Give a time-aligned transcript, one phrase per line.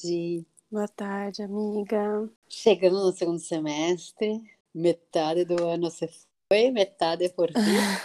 [0.00, 0.46] Tarde.
[0.70, 2.28] Boa tarde, amiga.
[2.48, 4.42] Chegando no segundo semestre,
[4.74, 6.08] metade do ano se
[6.50, 8.00] foi, metade é por vir.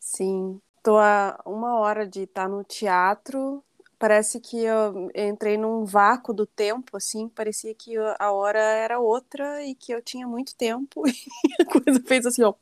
[0.00, 3.62] Sim, tô a uma hora de estar no teatro.
[3.98, 9.64] Parece que eu entrei num vácuo do tempo, assim, parecia que a hora era outra
[9.64, 11.12] e que eu tinha muito tempo e
[11.60, 12.54] a coisa fez assim, ó.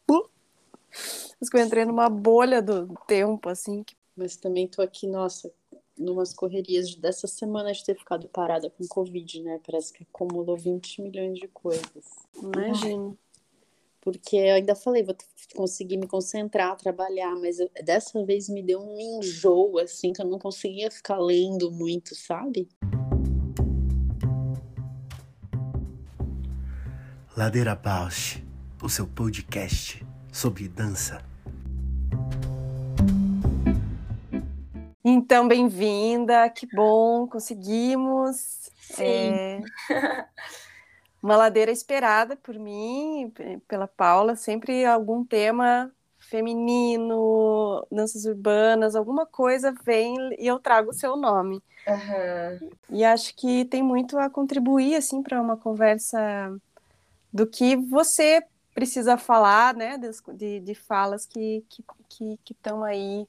[1.38, 3.84] Mas que eu entrei numa bolha do tempo, assim.
[4.16, 5.52] Mas também tô aqui, nossa,
[5.98, 9.60] numas correrias dessa semana de ter ficado parada com Covid, né?
[9.64, 12.04] Parece que acumulou 20 milhões de coisas.
[12.40, 13.18] Imagino.
[14.00, 15.16] Porque eu ainda falei, vou
[15.56, 20.26] conseguir me concentrar, trabalhar, mas eu, dessa vez me deu um enjoo, assim, que eu
[20.26, 22.68] não conseguia ficar lendo muito, sabe?
[27.36, 28.42] Ladeira Bausch,
[28.80, 31.35] o seu podcast sobre dança.
[35.16, 38.70] Então, bem-vinda, que bom, conseguimos.
[38.98, 39.62] É,
[41.22, 43.32] uma ladeira esperada por mim,
[43.66, 50.94] pela Paula, sempre algum tema feminino, danças urbanas, alguma coisa vem e eu trago o
[50.94, 51.62] seu nome.
[51.88, 52.70] Uhum.
[52.90, 56.54] E acho que tem muito a contribuir assim para uma conversa
[57.32, 58.44] do que você
[58.74, 59.98] precisa falar, né,
[60.34, 63.26] de, de falas que estão que, que, que aí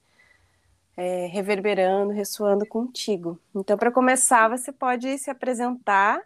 [0.98, 3.40] é, reverberando, ressoando contigo.
[3.56, 6.22] Então, para começar, você pode se apresentar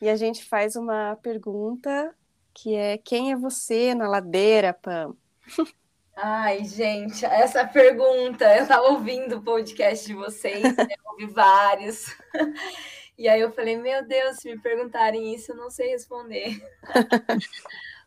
[0.00, 2.14] e a gente faz uma pergunta
[2.54, 5.14] que é quem é você na ladeira, Pam?
[6.16, 12.06] Ai, gente, essa pergunta, eu estava ouvindo o podcast de vocês, né, eu ouvi vários.
[13.18, 16.62] E aí eu falei, meu Deus, se me perguntarem isso, eu não sei responder.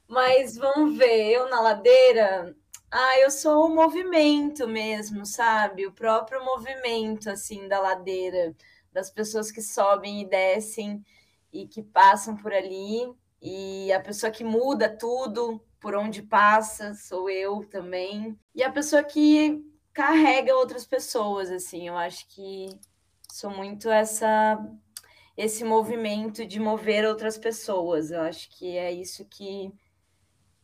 [0.08, 2.56] Mas vamos ver, eu na ladeira,
[2.92, 5.86] ah, eu sou o movimento mesmo, sabe?
[5.86, 8.56] O próprio movimento, assim, da ladeira,
[8.92, 11.04] das pessoas que sobem e descem
[11.54, 13.12] e que passam por ali.
[13.42, 18.38] E a pessoa que muda tudo por onde passa sou eu também.
[18.54, 19.64] E a pessoa que
[19.94, 22.70] carrega outras pessoas, assim, eu acho que
[23.32, 24.58] sou muito essa
[25.38, 28.12] esse movimento de mover outras pessoas.
[28.12, 29.72] Eu acho que é isso que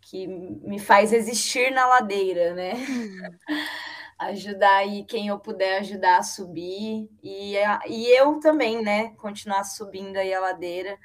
[0.05, 2.73] que me faz existir na ladeira, né?
[4.19, 7.55] ajudar aí quem eu puder ajudar a subir e,
[7.89, 9.09] e eu também, né?
[9.17, 10.97] Continuar subindo aí a ladeira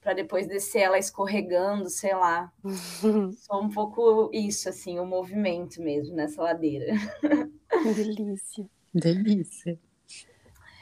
[0.00, 2.50] para depois descer ela escorregando, sei lá.
[3.36, 6.94] Só um pouco isso, assim, o movimento mesmo nessa ladeira.
[7.94, 8.66] Delícia.
[8.92, 9.78] Delícia.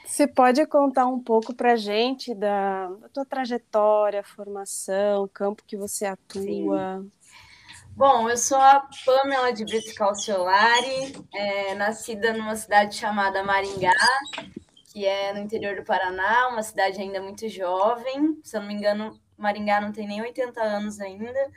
[0.05, 6.05] Você pode contar um pouco para gente da, da tua trajetória, formação, campo que você
[6.05, 7.01] atua?
[7.01, 7.11] Sim.
[7.99, 13.91] Bom, eu sou a Pamela de Brito Calciolari, é, nascida numa cidade chamada Maringá,
[14.85, 18.39] que é no interior do Paraná, uma cidade ainda muito jovem.
[18.41, 21.51] Se eu não me engano, Maringá não tem nem 80 anos ainda.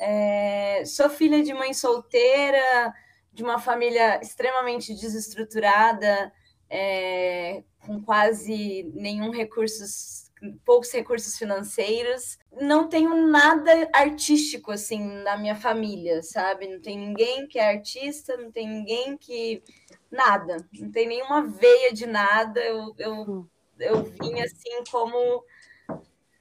[0.00, 2.92] É, sou filha de mãe solteira,
[3.32, 6.32] de uma família extremamente desestruturada,
[6.68, 10.27] é, com quase nenhum recursos
[10.64, 12.38] poucos recursos financeiros.
[12.52, 16.68] Não tenho nada artístico assim na minha família, sabe?
[16.68, 19.62] Não tem ninguém que é artista, não tem ninguém que
[20.10, 22.60] nada, não tem nenhuma veia de nada.
[22.60, 25.44] Eu, eu, eu vim assim como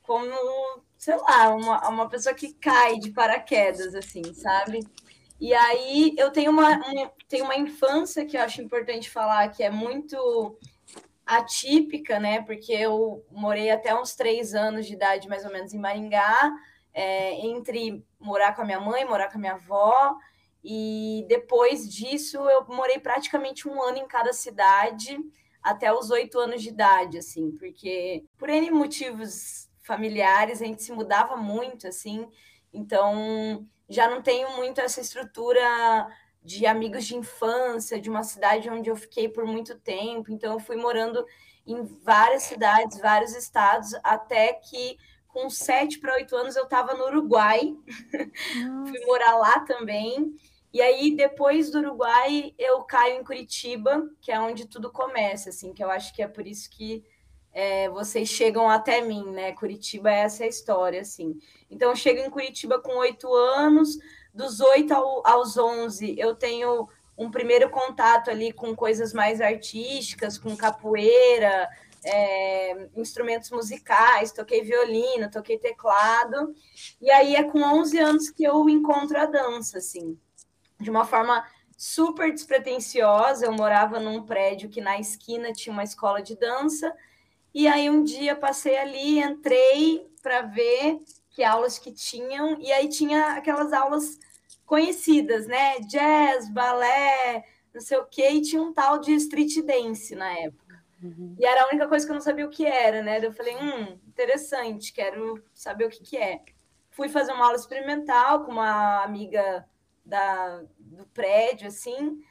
[0.07, 0.33] como,
[0.97, 4.79] sei lá, uma, uma pessoa que cai de paraquedas, assim, sabe?
[5.39, 9.61] E aí eu tenho uma, um, tenho uma infância que eu acho importante falar que
[9.61, 10.57] é muito
[11.27, 12.41] atípica, né?
[12.41, 16.51] Porque eu morei até uns três anos de idade, mais ou menos, em Maringá,
[16.93, 20.15] é, entre morar com a minha mãe, morar com a minha avó,
[20.63, 25.19] e depois disso eu morei praticamente um ano em cada cidade
[25.61, 30.91] até os oito anos de idade, assim, porque por N motivos familiares a gente se
[30.91, 32.27] mudava muito, assim,
[32.73, 36.07] então já não tenho muito essa estrutura
[36.47, 40.31] de amigos de infância, de uma cidade onde eu fiquei por muito tempo.
[40.31, 41.25] Então, eu fui morando
[41.65, 44.97] em várias cidades, vários estados, até que
[45.27, 47.75] com sete para oito anos eu estava no Uruguai.
[48.87, 50.33] fui morar lá também.
[50.71, 55.73] E aí, depois do Uruguai, eu caio em Curitiba, que é onde tudo começa, assim,
[55.73, 57.03] que eu acho que é por isso que
[57.51, 59.51] é, vocês chegam até mim, né?
[59.51, 61.37] Curitiba é essa história, assim.
[61.69, 63.97] Então, eu chego em Curitiba com oito anos,
[64.37, 66.87] dos 8 ao, aos 11, eu tenho
[67.17, 71.67] um primeiro contato ali com coisas mais artísticas, com capoeira,
[72.05, 76.53] é, instrumentos musicais, toquei violino, toquei teclado,
[77.01, 80.15] e aí é com 11 anos que eu encontro a dança, assim,
[80.79, 81.43] de uma forma
[81.75, 86.93] super despretensiosa, eu morava num prédio que na esquina tinha uma escola de dança,
[87.53, 90.99] e aí um dia passei ali, entrei para ver
[91.31, 94.19] que aulas que tinham, e aí tinha aquelas aulas
[94.67, 95.79] conhecidas, né?
[95.79, 97.43] Jazz, balé,
[97.73, 100.83] não sei o quê, e tinha um tal de street dance na época.
[101.01, 101.35] Uhum.
[101.39, 103.25] E era a única coisa que eu não sabia o que era, né?
[103.25, 106.41] Eu falei, hum, interessante, quero saber o que, que é.
[106.91, 109.65] Fui fazer uma aula experimental com uma amiga
[110.05, 112.21] da, do prédio, assim.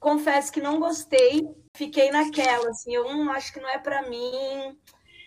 [0.00, 4.78] Confesso que não gostei, fiquei naquela, assim, eu hum, acho que não é para mim,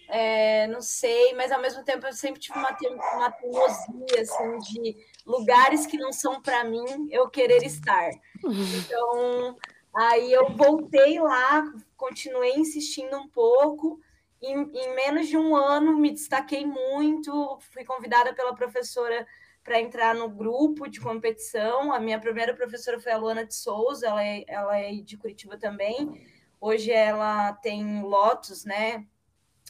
[0.07, 2.75] é, não sei, mas ao mesmo tempo eu sempre tive uma,
[3.15, 4.95] uma teimosia, assim, de
[5.25, 8.09] lugares que não são para mim eu querer estar.
[8.43, 9.57] Então,
[9.93, 11.63] aí eu voltei lá,
[11.95, 13.99] continuei insistindo um pouco.
[14.41, 17.57] Em, em menos de um ano, me destaquei muito.
[17.71, 19.27] Fui convidada pela professora
[19.63, 21.91] para entrar no grupo de competição.
[21.91, 25.57] A minha primeira professora foi a Luana de Souza, ela é, ela é de Curitiba
[25.57, 26.25] também.
[26.61, 29.05] Hoje ela tem Lotus, né?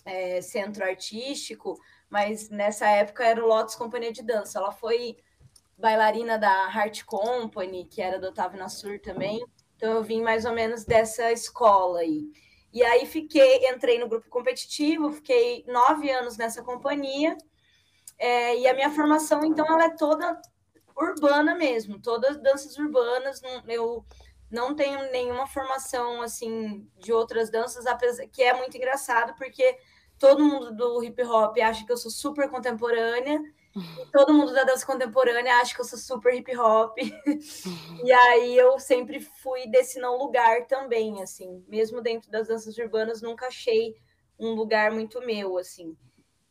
[0.09, 1.77] É, centro artístico,
[2.09, 4.57] mas nessa época era o Lotus Companhia de Dança.
[4.57, 5.17] Ela foi
[5.77, 9.45] bailarina da Heart Company, que era do Otávio Nassur também.
[9.75, 12.31] Então eu vim mais ou menos dessa escola aí.
[12.73, 17.37] E aí fiquei, entrei no grupo competitivo, fiquei nove anos nessa companhia.
[18.17, 20.39] É, e a minha formação, então, ela é toda
[20.95, 23.41] urbana mesmo, todas danças urbanas.
[23.67, 24.05] Eu
[24.49, 29.77] não tenho nenhuma formação assim de outras danças, apesar que é muito engraçado, porque
[30.19, 33.41] todo mundo do hip hop acha que eu sou super contemporânea
[34.11, 36.97] todo mundo da dança contemporânea acha que eu sou super hip hop.
[36.97, 38.01] Uhum.
[38.05, 41.63] e aí eu sempre fui desse não lugar também, assim.
[41.67, 43.95] Mesmo dentro das danças urbanas, nunca achei
[44.39, 45.95] um lugar muito meu, assim.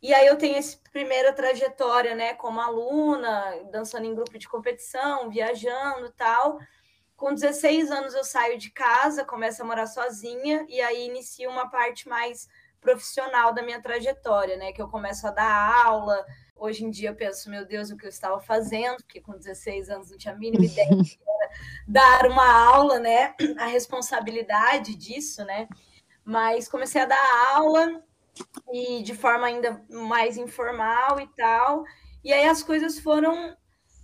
[0.02, 5.30] E aí eu tenho essa primeira trajetória, né, como aluna, dançando em grupo de competição,
[5.30, 6.58] viajando tal.
[7.16, 11.70] Com 16 anos eu saio de casa, começo a morar sozinha e aí inicio uma
[11.70, 12.46] parte mais
[12.86, 16.24] profissional da minha trajetória, né, que eu começo a dar aula,
[16.58, 19.90] Hoje em dia eu penso, meu Deus, o que eu estava fazendo, porque com 16
[19.90, 21.20] anos não tinha a mínima ideia de
[21.86, 23.34] dar uma aula, né?
[23.58, 25.68] A responsabilidade disso, né?
[26.24, 28.02] Mas comecei a dar aula
[28.72, 31.84] e de forma ainda mais informal e tal.
[32.24, 33.54] E aí as coisas foram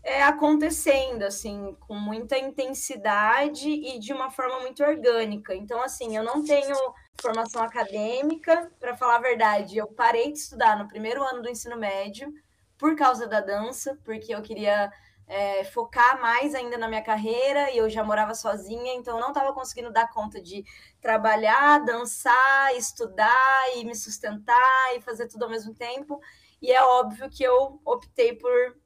[0.04, 5.54] é, acontecendo, assim, com muita intensidade e de uma forma muito orgânica.
[5.54, 6.76] Então, assim, eu não tenho
[7.22, 11.76] formação acadêmica, para falar a verdade, eu parei de estudar no primeiro ano do ensino
[11.76, 12.32] médio
[12.76, 14.92] por causa da dança, porque eu queria
[15.26, 19.28] é, focar mais ainda na minha carreira e eu já morava sozinha, então eu não
[19.28, 20.64] estava conseguindo dar conta de
[21.00, 26.20] trabalhar, dançar, estudar e me sustentar e fazer tudo ao mesmo tempo.
[26.60, 28.76] E é óbvio que eu optei por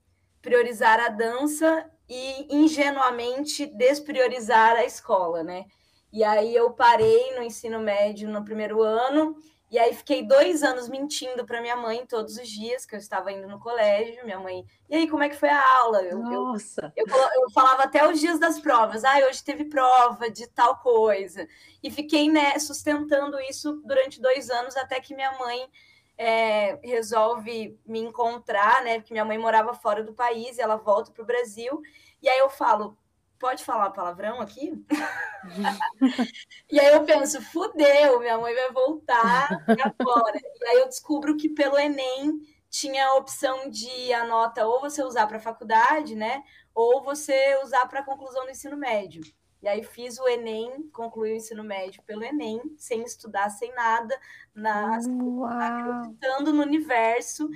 [0.42, 5.64] priorizar a dança e ingenuamente despriorizar a escola, né?
[6.12, 9.36] E aí eu parei no ensino médio no primeiro ano,
[9.68, 13.32] e aí fiquei dois anos mentindo para minha mãe todos os dias que eu estava
[13.32, 14.24] indo no colégio.
[14.24, 16.02] Minha mãe, e aí, como é que foi a aula?
[16.02, 16.92] Eu, Nossa!
[16.96, 19.04] Eu, eu, eu falava até os dias das provas.
[19.04, 21.48] Ah, hoje teve prova de tal coisa.
[21.82, 25.68] E fiquei né, sustentando isso durante dois anos, até que minha mãe
[26.16, 29.00] é, resolve me encontrar, né?
[29.00, 31.82] Porque minha mãe morava fora do país, e ela volta para o Brasil.
[32.22, 32.96] E aí eu falo,
[33.38, 34.72] pode falar palavrão aqui?
[36.70, 39.48] e aí eu penso, fudeu, minha mãe vai voltar
[39.84, 40.38] agora.
[40.60, 45.02] E aí eu descubro que pelo Enem tinha a opção de a nota ou você
[45.02, 46.42] usar para faculdade, né?
[46.74, 49.22] Ou você usar para conclusão do ensino médio.
[49.62, 54.16] E aí fiz o Enem, concluí o ensino médio pelo Enem, sem estudar, sem nada,
[54.54, 57.48] na, acreditando no universo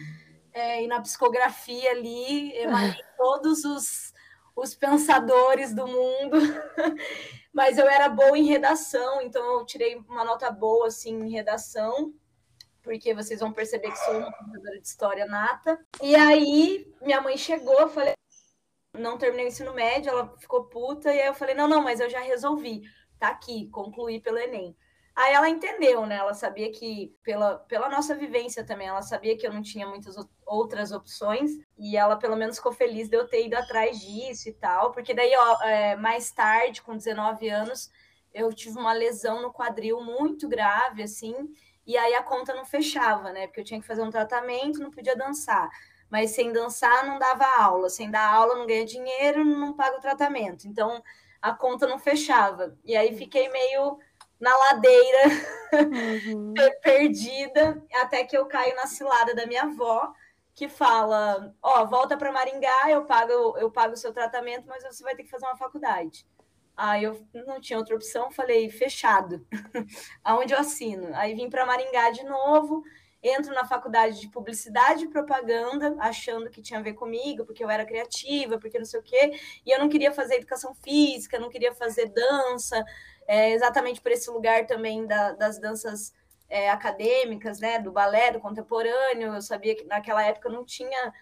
[0.52, 4.12] é, e na psicografia ali, emanei todos os,
[4.54, 6.38] os pensadores do mundo.
[7.52, 12.14] Mas eu era boa em redação, então eu tirei uma nota boa assim em redação
[12.82, 15.78] porque vocês vão perceber que sou uma professora de história nata.
[16.02, 18.14] E aí minha mãe chegou, eu falei,
[18.98, 22.00] não terminei o ensino médio, ela ficou puta, e aí eu falei, não, não, mas
[22.00, 22.82] eu já resolvi,
[23.18, 24.76] tá aqui, concluí pelo Enem.
[25.14, 26.16] Aí ela entendeu, né?
[26.16, 30.14] Ela sabia que, pela, pela nossa vivência também, ela sabia que eu não tinha muitas
[30.46, 34.52] outras opções, e ela pelo menos ficou feliz de eu ter ido atrás disso e
[34.52, 37.90] tal, porque daí, ó, é, mais tarde, com 19 anos,
[38.32, 41.34] eu tive uma lesão no quadril muito grave, assim,
[41.86, 43.46] e aí a conta não fechava, né?
[43.46, 45.68] Porque eu tinha que fazer um tratamento, não podia dançar
[46.10, 50.00] mas sem dançar não dava aula, sem dar aula não ganha dinheiro, não paga o
[50.00, 50.66] tratamento.
[50.66, 51.02] Então
[51.40, 52.76] a conta não fechava.
[52.84, 53.98] E aí fiquei meio
[54.40, 55.24] na ladeira,
[56.26, 56.54] uhum.
[56.82, 60.12] perdida, até que eu caio na cilada da minha avó,
[60.54, 64.82] que fala: Ó, oh, volta para Maringá, eu pago, eu pago o seu tratamento, mas
[64.82, 66.26] você vai ter que fazer uma faculdade.
[66.76, 69.46] Aí eu não tinha outra opção, falei: fechado,
[70.24, 71.14] aonde eu assino?
[71.14, 72.82] Aí vim para Maringá de novo
[73.22, 77.70] entro na faculdade de publicidade e propaganda, achando que tinha a ver comigo, porque eu
[77.70, 81.50] era criativa, porque não sei o quê, e eu não queria fazer educação física, não
[81.50, 82.82] queria fazer dança,
[83.30, 86.12] é, exatamente por esse lugar também da, das danças
[86.48, 91.14] é, acadêmicas, né, do balé, do contemporâneo, eu sabia que naquela época não tinha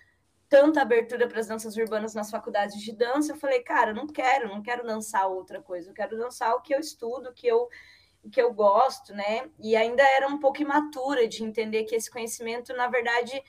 [0.49, 4.49] tanta abertura para as danças urbanas nas faculdades de dança, eu falei, cara, não quero,
[4.49, 7.69] não quero dançar outra coisa, eu quero dançar o que eu estudo, o que eu
[8.33, 9.49] que eu gosto, né?
[9.59, 13.41] E ainda era um pouco imatura de entender que esse conhecimento, na verdade,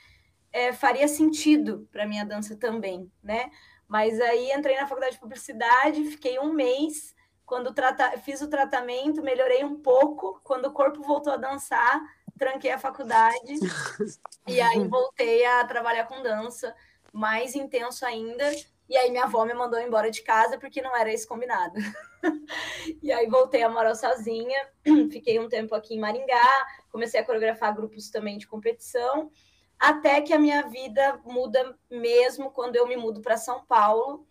[0.53, 3.49] é, faria sentido para minha dança também, né?
[3.87, 7.15] Mas aí entrei na faculdade de publicidade, fiquei um mês.
[7.49, 8.15] Quando trata...
[8.19, 10.39] fiz o tratamento, melhorei um pouco.
[10.43, 11.99] Quando o corpo voltou a dançar,
[12.37, 13.59] tranquei a faculdade
[14.47, 16.75] e aí voltei a trabalhar com dança,
[17.11, 18.45] mais intenso ainda.
[18.87, 21.73] E aí minha avó me mandou embora de casa porque não era esse combinado.
[23.01, 24.69] e aí voltei a morar sozinha,
[25.11, 29.31] fiquei um tempo aqui em Maringá, comecei a coreografar grupos também de competição,
[29.79, 34.28] até que a minha vida muda mesmo quando eu me mudo para São Paulo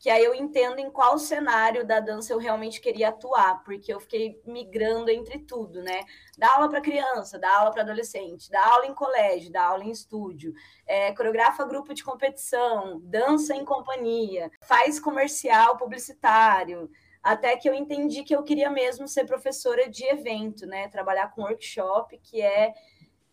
[0.00, 4.00] que aí eu entendo em qual cenário da dança eu realmente queria atuar, porque eu
[4.00, 6.00] fiquei migrando entre tudo, né?
[6.38, 9.90] Dar aula para criança, dar aula para adolescente, dar aula em colégio, dar aula em
[9.90, 10.54] estúdio,
[10.86, 16.90] é, coreografa grupo de competição, dança em companhia, faz comercial publicitário,
[17.22, 20.88] até que eu entendi que eu queria mesmo ser professora de evento, né?
[20.88, 22.72] Trabalhar com workshop, que é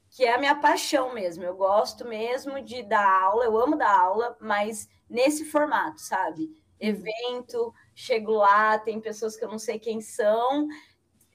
[0.09, 1.43] que é a minha paixão mesmo.
[1.43, 6.49] Eu gosto mesmo de dar aula, eu amo dar aula, mas nesse formato, sabe?
[6.79, 10.67] Evento, chego lá, tem pessoas que eu não sei quem são,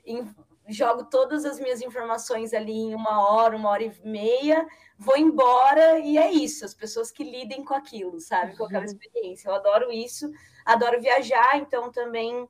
[0.04, 0.28] em,
[0.68, 5.98] jogo todas as minhas informações ali em uma hora, uma hora e meia, vou embora
[5.98, 8.56] e é isso, as pessoas que lidem com aquilo, sabe?
[8.56, 8.86] Com aquela uhum.
[8.86, 9.48] experiência.
[9.48, 10.30] Eu adoro isso,
[10.64, 12.48] adoro viajar, então também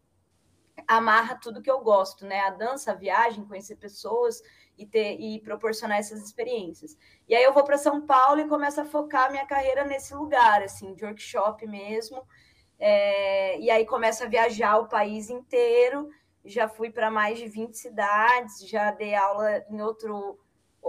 [0.86, 2.40] amarra tudo que eu gosto, né?
[2.40, 4.42] A dança, a viagem, conhecer pessoas
[4.82, 6.96] e ter e proporcionar essas experiências.
[7.28, 10.62] E aí eu vou para São Paulo e começo a focar minha carreira nesse lugar,
[10.62, 12.22] assim, de workshop mesmo.
[12.78, 16.10] É, e aí começo a viajar o país inteiro.
[16.44, 20.38] Já fui para mais de 20 cidades, já dei aula em outro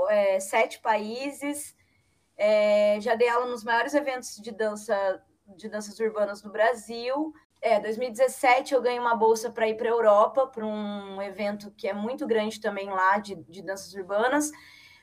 [0.09, 1.75] é, sete países,
[2.35, 5.23] é, já dei aula nos maiores eventos de dança
[5.55, 7.33] de danças urbanas do Brasil
[7.63, 11.87] é, 2017 eu ganhei uma bolsa para ir para a Europa, para um evento que
[11.87, 14.51] é muito grande também lá de, de danças urbanas.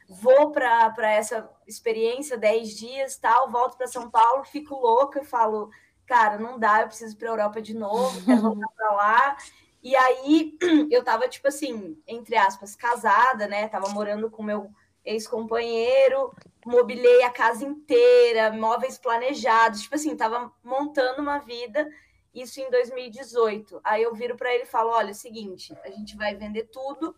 [0.06, 5.70] Vou para essa experiência, 10 dias, tal, volto para São Paulo, fico louca e falo,
[6.04, 9.36] cara, não dá, eu preciso ir para a Europa de novo, quero voltar para lá.
[9.82, 10.58] E aí
[10.92, 13.68] eu tava, tipo assim, entre aspas, casada, né?
[13.68, 14.70] Tava morando com meu
[15.02, 16.30] ex-companheiro,
[16.66, 21.88] mobilei a casa inteira, móveis planejados, tipo assim, tava montando uma vida
[22.34, 23.80] isso em 2018.
[23.82, 26.64] Aí eu viro para ele e falo: olha, é o seguinte, a gente vai vender
[26.64, 27.16] tudo,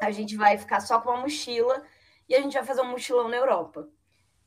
[0.00, 1.82] a gente vai ficar só com uma mochila
[2.28, 3.88] e a gente vai fazer um mochilão na Europa.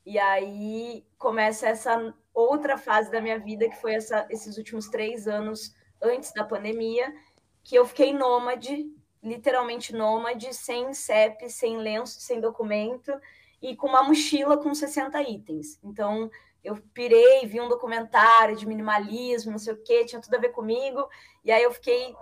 [0.04, 5.28] E aí começa essa outra fase da minha vida, que foi essa, esses últimos três
[5.28, 7.14] anos antes da pandemia,
[7.62, 8.90] que eu fiquei nômade,
[9.22, 13.12] literalmente nômade, sem CEP, sem lenço, sem documento.
[13.60, 15.78] e com uma mochila com 60 itens.
[15.84, 16.28] Então,
[16.64, 20.50] eu pirei, vi um documentário de minimalismo, não sei o quê, tinha tudo a ver
[20.50, 21.08] comigo.
[21.44, 22.14] E aí eu fiquei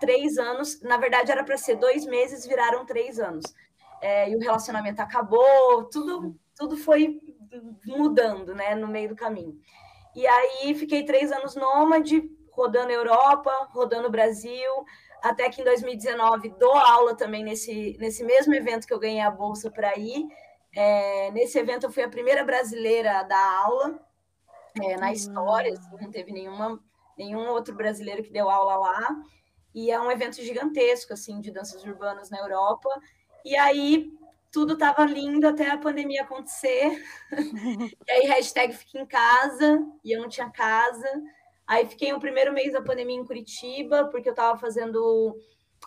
[0.00, 3.44] três anos, na verdade era para ser dois meses, viraram três anos.
[4.00, 7.20] É, e o relacionamento acabou, tudo, tudo foi
[7.86, 9.58] mudando, né, no meio do caminho.
[10.14, 14.70] E aí fiquei três anos nômade, rodando Europa, rodando Brasil,
[15.22, 19.30] até que em 2019 dou aula também nesse, nesse mesmo evento que eu ganhei a
[19.30, 20.26] bolsa para ir.
[20.76, 24.00] É, nesse evento eu fui a primeira brasileira a dar aula
[24.82, 26.82] é, na história, assim, não teve nenhuma,
[27.16, 29.16] nenhum outro brasileiro que deu aula lá.
[29.72, 32.88] E é um evento gigantesco, assim, de danças urbanas na Europa.
[33.44, 34.12] E aí
[34.50, 37.02] tudo estava lindo até a pandemia acontecer.
[38.06, 41.08] e aí hashtag fica em casa, e eu não tinha casa.
[41.66, 45.36] Aí fiquei o primeiro mês da pandemia em Curitiba, porque eu estava fazendo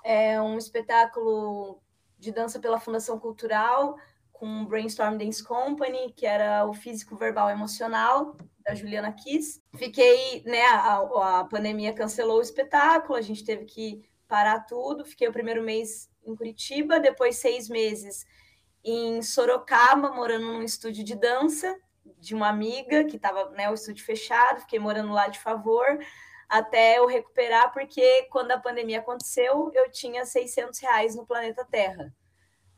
[0.04, 1.82] é, um espetáculo
[2.18, 3.96] de dança pela Fundação Cultural
[4.40, 9.62] com o Brainstorm Dance Company, que era o físico verbal emocional da Juliana Kiss.
[9.76, 15.06] Fiquei, né, a, a pandemia cancelou o espetáculo, a gente teve que parar tudo.
[15.06, 18.26] Fiquei o primeiro mês em Curitiba, depois seis meses
[18.84, 21.76] em Sorocaba, morando num estúdio de dança
[22.20, 26.00] de uma amiga que estava, né, o estúdio fechado, fiquei morando lá de favor
[26.48, 32.14] até eu recuperar, porque quando a pandemia aconteceu, eu tinha 600 reais no planeta Terra.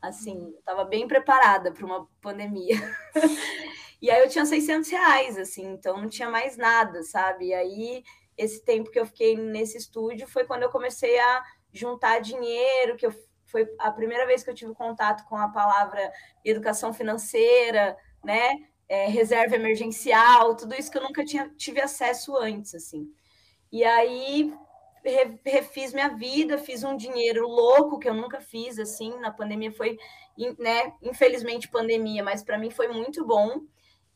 [0.00, 2.76] Assim, estava bem preparada para uma pandemia.
[4.00, 7.48] e aí eu tinha 600 reais, assim, então não tinha mais nada, sabe?
[7.48, 8.02] E aí,
[8.36, 13.06] esse tempo que eu fiquei nesse estúdio foi quando eu comecei a juntar dinheiro, que
[13.06, 13.14] eu,
[13.46, 16.10] foi a primeira vez que eu tive contato com a palavra
[16.44, 18.50] educação financeira, né?
[18.88, 23.06] É, reserva emergencial, tudo isso que eu nunca tinha tive acesso antes, assim.
[23.70, 24.52] E aí
[25.44, 29.98] refiz minha vida, fiz um dinheiro louco que eu nunca fiz assim, na pandemia foi,
[30.58, 33.60] né, infelizmente pandemia, mas para mim foi muito bom.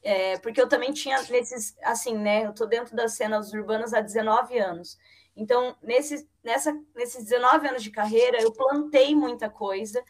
[0.03, 4.01] É, porque eu também tinha nesses, assim, né, eu tô dentro das cenas urbanas há
[4.01, 4.99] 19 anos.
[5.35, 10.05] Então, nesses, nessa, nesses 19 anos de carreira, eu plantei muita coisa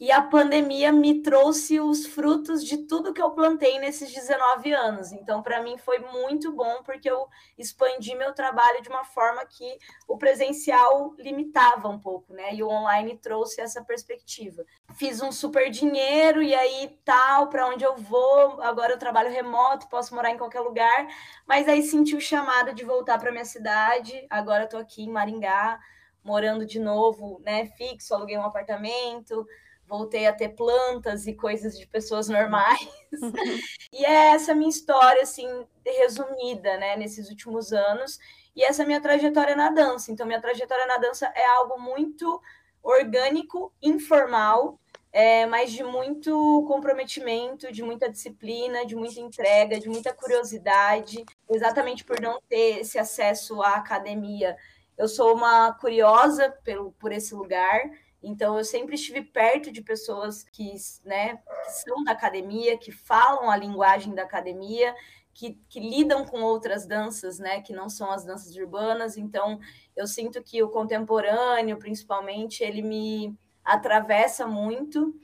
[0.00, 5.12] e a pandemia me trouxe os frutos de tudo que eu plantei nesses 19 anos.
[5.12, 9.78] Então, para mim foi muito bom porque eu expandi meu trabalho de uma forma que
[10.08, 12.52] o presencial limitava um pouco, né?
[12.54, 14.64] E o online trouxe essa perspectiva.
[14.96, 18.60] Fiz um super dinheiro e aí tal, para onde eu vou?
[18.62, 21.06] Agora eu trabalho remoto, posso morar em qualquer lugar,
[21.46, 24.26] mas aí senti o chamado de voltar para minha cidade.
[24.28, 25.78] Agora eu aqui em Maringá,
[26.24, 29.46] morando de novo, né, fixo, aluguei um apartamento
[29.86, 32.88] voltei a ter plantas e coisas de pessoas normais.
[33.92, 35.48] e é essa minha história, assim,
[35.84, 38.18] resumida, né, nesses últimos anos.
[38.56, 40.12] E essa minha trajetória na dança.
[40.12, 42.40] Então, minha trajetória na dança é algo muito
[42.82, 44.78] orgânico, informal,
[45.10, 52.04] é, mas de muito comprometimento, de muita disciplina, de muita entrega, de muita curiosidade, exatamente
[52.04, 54.56] por não ter esse acesso à academia.
[54.98, 57.80] Eu sou uma curiosa pelo, por esse lugar,
[58.24, 63.50] então, eu sempre estive perto de pessoas que, né, que são da academia, que falam
[63.50, 64.94] a linguagem da academia,
[65.34, 69.18] que, que, lidam com outras danças, né, que não são as danças urbanas.
[69.18, 69.60] Então,
[69.94, 75.14] eu sinto que o contemporâneo, principalmente, ele me atravessa muito.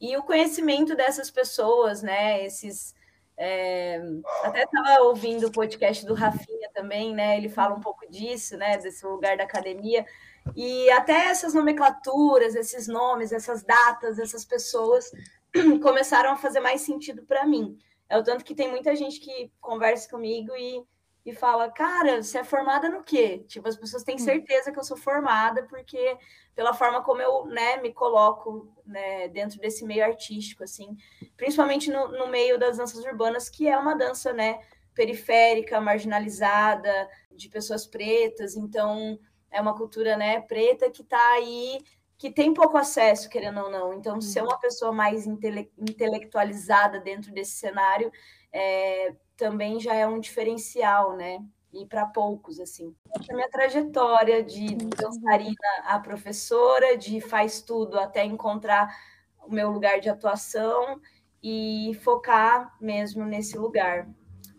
[0.00, 2.94] E o conhecimento dessas pessoas, né, esses.
[3.38, 4.00] É...
[4.44, 7.36] até estava ouvindo o podcast do Rafinha também, né?
[7.36, 8.78] Ele fala um pouco disso, né?
[8.78, 10.06] Desse lugar da academia
[10.54, 15.10] e até essas nomenclaturas, esses nomes, essas datas, essas pessoas
[15.82, 17.78] começaram a fazer mais sentido para mim.
[18.08, 20.84] É o tanto que tem muita gente que conversa comigo e,
[21.24, 23.44] e fala, cara, você é formada no quê?
[23.48, 24.20] Tipo, as pessoas têm hum.
[24.20, 26.16] certeza que eu sou formada porque
[26.54, 30.96] pela forma como eu né, me coloco né, dentro desse meio artístico, assim,
[31.36, 34.60] principalmente no, no meio das danças urbanas, que é uma dança né,
[34.94, 39.18] periférica, marginalizada, de pessoas pretas, então
[39.56, 41.78] é uma cultura né, preta que está aí,
[42.18, 43.94] que tem pouco acesso, querendo ou não.
[43.94, 44.48] Então, ser uhum.
[44.48, 48.12] uma pessoa mais intele intelectualizada dentro desse cenário
[48.52, 51.42] é, também já é um diferencial, né?
[51.72, 52.94] E para poucos, assim.
[53.30, 58.94] A minha trajetória de dançarina a professora, de faz tudo até encontrar
[59.42, 61.00] o meu lugar de atuação
[61.42, 64.08] e focar mesmo nesse lugar.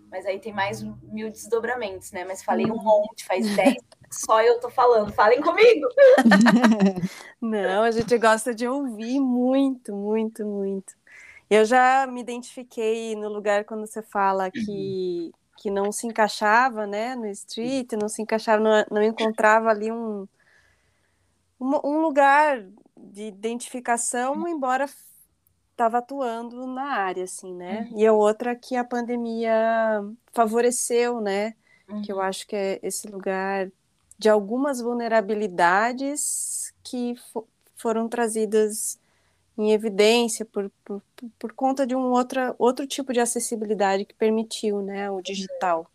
[0.10, 2.24] Mas aí tem mais mil desdobramentos, né?
[2.24, 2.84] Mas falei um uhum.
[2.84, 3.78] monte, faz dez
[4.12, 5.12] só eu tô falando.
[5.14, 5.88] Falem comigo!
[7.42, 10.94] Não, a gente gosta de ouvir muito, muito, muito.
[11.50, 17.16] Eu já me identifiquei no lugar quando você fala que, que não se encaixava, né,
[17.16, 20.28] no street, não se encaixava, não, não encontrava ali um,
[21.60, 22.66] um, lugar
[22.98, 24.90] de identificação, embora
[25.72, 27.88] estava atuando na área, assim, né?
[27.92, 28.00] Uhum.
[28.00, 31.56] E a outra que a pandemia favoreceu, né?
[31.88, 32.02] Uhum.
[32.02, 33.72] Que eu acho que é esse lugar
[34.18, 38.98] de algumas vulnerabilidades que fo foram trazidas
[39.56, 41.04] em evidência por, por,
[41.38, 45.12] por conta de um outra, outro tipo de acessibilidade que permitiu, né?
[45.12, 45.88] O digital.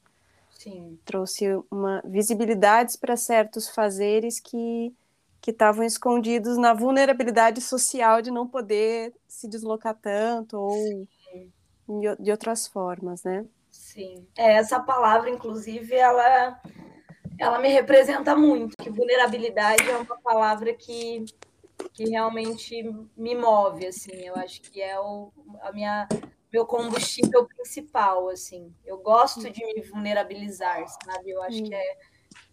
[0.50, 0.96] Sim.
[1.04, 4.94] Trouxe uma visibilidades para certos fazeres que
[5.42, 11.06] que estavam escondidos na vulnerabilidade social de não poder se deslocar tanto ou
[12.20, 13.44] de outras formas, né?
[13.68, 14.24] Sim.
[14.36, 16.60] É, essa palavra, inclusive, ela,
[17.38, 21.24] ela me representa muito, que vulnerabilidade é uma palavra que,
[21.92, 22.82] que realmente
[23.16, 26.08] me move, assim, eu acho que é o, a minha
[26.52, 28.74] meu combustível principal, assim.
[28.84, 31.30] Eu gosto de me vulnerabilizar, sabe?
[31.30, 31.96] Eu acho que é,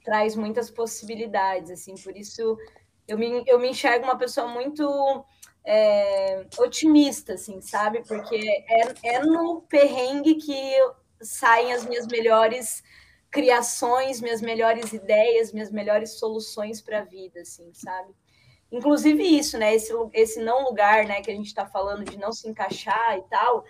[0.05, 2.57] traz muitas possibilidades, assim, por isso
[3.07, 5.25] eu me, eu me enxergo uma pessoa muito
[5.65, 8.03] é, otimista, assim, sabe?
[8.07, 8.37] Porque
[8.67, 10.73] é, é no perrengue que
[11.21, 12.81] saem as minhas melhores
[13.31, 18.13] criações, minhas melhores ideias, minhas melhores soluções para a vida, assim, sabe?
[18.71, 19.73] Inclusive isso, né?
[19.73, 21.21] Esse, esse não lugar, né?
[21.21, 23.63] Que a gente está falando de não se encaixar e tal,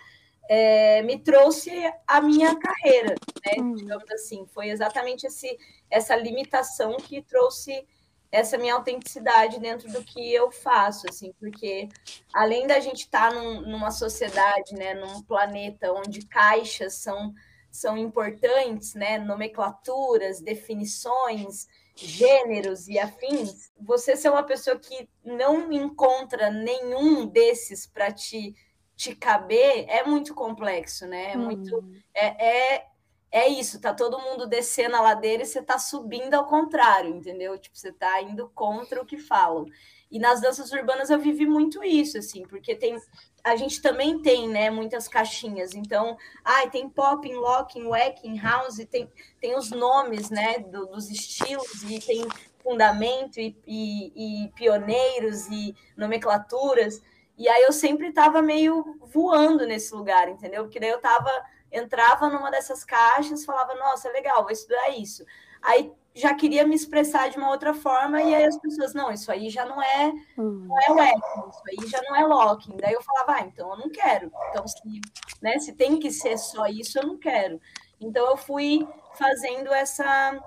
[0.48, 1.70] é, me trouxe
[2.06, 3.14] a minha carreira,
[3.46, 3.62] né?
[3.62, 3.74] Hum.
[3.74, 5.56] Digamos assim, foi exatamente esse,
[5.90, 7.86] essa limitação que trouxe
[8.32, 11.88] essa minha autenticidade dentro do que eu faço, assim, porque
[12.32, 17.34] além da gente estar tá num, numa sociedade, né, num planeta onde caixas são,
[17.70, 26.50] são importantes, né, nomenclaturas, definições, gêneros e afins, você ser uma pessoa que não encontra
[26.50, 28.54] nenhum desses para te
[28.96, 31.32] te caber é muito complexo, né?
[31.32, 31.98] É muito hum.
[32.14, 32.86] é, é
[33.32, 37.56] é isso, tá todo mundo descendo a ladeira e você tá subindo ao contrário, entendeu?
[37.56, 39.66] Tipo, você tá indo contra o que falam.
[40.10, 43.00] E nas danças urbanas eu vivi muito isso, assim, porque tem
[43.42, 45.74] a gente também tem, né, muitas caixinhas.
[45.74, 51.82] Então, ai, tem popping, locking, wacking, house, tem, tem os nomes, né, do, dos estilos
[51.84, 52.26] e tem
[52.62, 57.02] fundamento e, e, e pioneiros e nomenclaturas.
[57.36, 60.64] E aí eu sempre estava meio voando nesse lugar, entendeu?
[60.64, 61.30] Porque daí eu estava
[61.72, 65.24] entrava numa dessas caixas, falava, nossa, legal, vou estudar isso.
[65.62, 69.30] Aí já queria me expressar de uma outra forma, e aí as pessoas, não, isso
[69.30, 70.66] aí já não é, hum.
[70.66, 72.76] não é wacking, isso aí já não é locking.
[72.76, 74.30] Daí eu falava, ah, então eu não quero.
[74.50, 75.00] Então, se,
[75.40, 77.60] né, se tem que ser só isso, eu não quero.
[78.00, 80.38] Então eu fui fazendo essa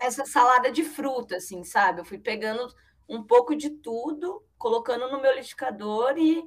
[0.00, 2.00] essa salada de fruta, assim, sabe?
[2.00, 2.66] Eu fui pegando
[3.08, 6.44] um pouco de tudo, colocando no meu liquidificador e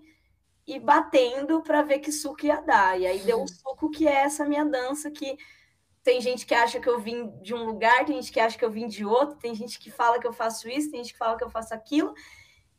[0.67, 2.99] e batendo para ver que suco ia dar.
[2.99, 5.38] E aí deu um suco que é essa minha dança que
[6.06, 8.63] tem gente que acha que eu vim de um lugar, tem gente que acha que
[8.63, 11.18] eu vim de outro, tem gente que fala que eu faço isso, tem gente que
[11.18, 12.13] fala que eu faço aquilo.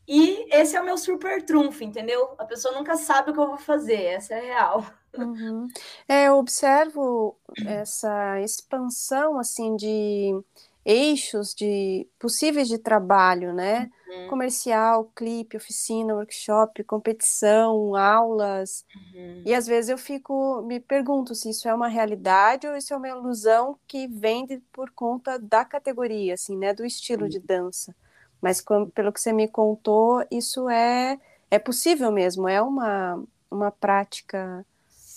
[0.06, 2.36] E esse é o meu super trunfo, entendeu?
[2.38, 4.86] A pessoa nunca sabe o que eu vou fazer, essa é a real.
[5.18, 5.66] Uhum.
[6.08, 7.36] É, eu observo
[7.66, 10.40] essa expansão assim de
[10.86, 13.90] eixos de possíveis de trabalho, né?
[14.08, 14.28] Uhum.
[14.28, 18.84] Comercial, clipe, oficina, workshop, competição, aulas.
[18.94, 19.42] Uhum.
[19.44, 22.96] E às vezes eu fico, me pergunto se isso é uma realidade ou isso é
[22.96, 26.72] uma ilusão que vem de, por conta da categoria, assim, né?
[26.72, 27.28] Do estilo uhum.
[27.28, 27.94] de dança.
[28.40, 31.18] Mas como, pelo que você me contou, isso é
[31.50, 34.64] é possível mesmo, é uma, uma prática,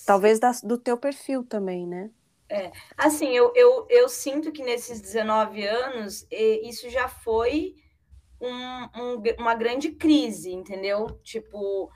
[0.05, 2.09] talvez da, do teu perfil também, né?
[2.49, 7.75] É, assim, eu, eu, eu sinto que nesses 19 anos isso já foi
[8.41, 11.19] um, um, uma grande crise, entendeu?
[11.23, 11.91] Tipo,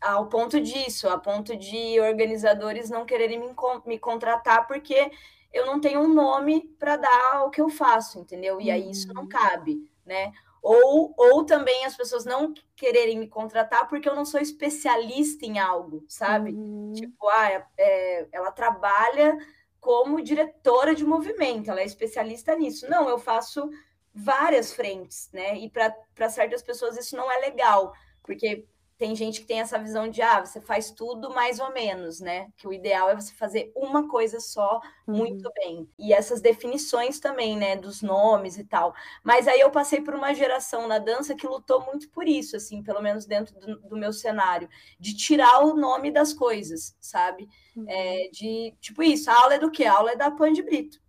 [0.00, 3.54] ao ponto disso, a ponto de organizadores não quererem me,
[3.86, 5.10] me contratar porque
[5.52, 8.60] eu não tenho um nome para dar ao que eu faço, entendeu?
[8.60, 9.28] E aí isso não uhum.
[9.28, 10.32] cabe, né?
[10.62, 15.58] Ou, ou também as pessoas não quererem me contratar porque eu não sou especialista em
[15.58, 16.52] algo, sabe?
[16.52, 16.92] Uhum.
[16.94, 19.36] Tipo, ah, é, é ela trabalha
[19.82, 22.88] como diretora de movimento, ela é especialista nisso.
[22.88, 23.68] Não, eu faço
[24.14, 25.58] várias frentes, né?
[25.58, 27.92] E para certas pessoas isso não é legal,
[28.22, 28.64] porque
[28.98, 32.48] tem gente que tem essa visão de ah, você faz tudo mais ou menos, né?
[32.56, 35.52] Que o ideal é você fazer uma coisa só muito uhum.
[35.56, 35.90] bem.
[35.98, 38.94] E essas definições também, né, dos nomes e tal.
[39.24, 42.82] Mas aí eu passei por uma geração na dança que lutou muito por isso, assim,
[42.82, 47.48] pelo menos dentro do, do meu cenário, de tirar o nome das coisas, sabe?
[47.76, 47.84] Uhum.
[47.88, 49.84] É, de tipo isso, a aula é do quê?
[49.84, 51.00] A aula é da Pan de Brito.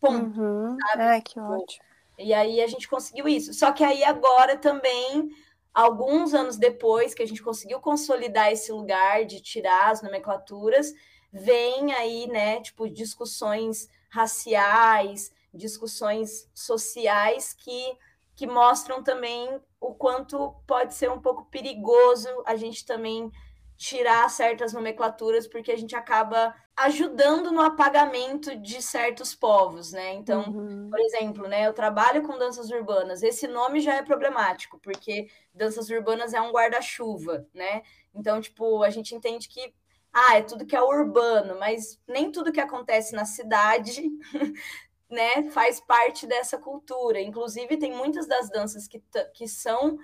[0.00, 0.40] Ponto.
[0.40, 0.76] Uhum.
[0.96, 1.84] Ai, que ótimo.
[2.18, 3.52] E aí a gente conseguiu isso.
[3.52, 5.30] Só que aí agora também
[5.74, 10.92] alguns anos depois que a gente conseguiu consolidar esse lugar de tirar as nomenclaturas,
[11.32, 17.98] vem aí, né, tipo, discussões raciais, discussões sociais que,
[18.36, 23.30] que mostram também o quanto pode ser um pouco perigoso a gente também
[23.76, 30.14] tirar certas nomenclaturas, porque a gente acaba ajudando no apagamento de certos povos, né?
[30.14, 30.88] Então, uhum.
[30.90, 33.22] por exemplo, né, eu trabalho com danças urbanas.
[33.22, 37.82] Esse nome já é problemático, porque danças urbanas é um guarda-chuva, né?
[38.14, 39.72] Então, tipo, a gente entende que
[40.12, 44.08] ah, é tudo que é urbano, mas nem tudo que acontece na cidade,
[45.10, 47.20] né, faz parte dessa cultura.
[47.20, 49.98] Inclusive, tem muitas das danças que, que são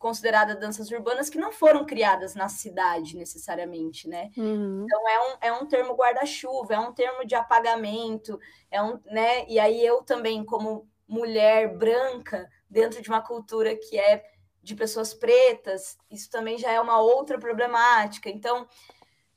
[0.00, 4.30] consideradas danças urbanas que não foram criadas na cidade necessariamente, né?
[4.34, 4.84] Uhum.
[4.84, 9.46] Então é um, é um termo guarda-chuva, é um termo de apagamento, é um, né?
[9.46, 14.24] E aí eu também, como mulher branca, dentro de uma cultura que é
[14.62, 18.30] de pessoas pretas, isso também já é uma outra problemática.
[18.30, 18.66] Então,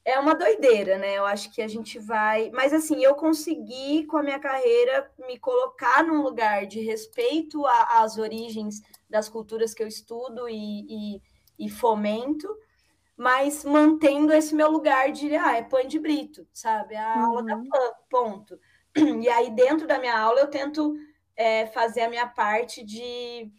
[0.06, 1.18] é uma doideira, né?
[1.18, 2.50] Eu acho que a gente vai.
[2.52, 8.18] Mas assim, eu consegui com a minha carreira me colocar num lugar de respeito às
[8.18, 8.82] origens
[9.14, 11.22] das culturas que eu estudo e, e,
[11.60, 12.48] e, fomento,
[13.16, 16.96] mas mantendo esse meu lugar de ah, é pão de brito, sabe?
[16.96, 17.26] A uhum.
[17.26, 18.60] aula da PAN, ponto.
[19.22, 20.96] E aí, dentro da minha aula, eu tento
[21.36, 23.52] é, fazer a minha parte de,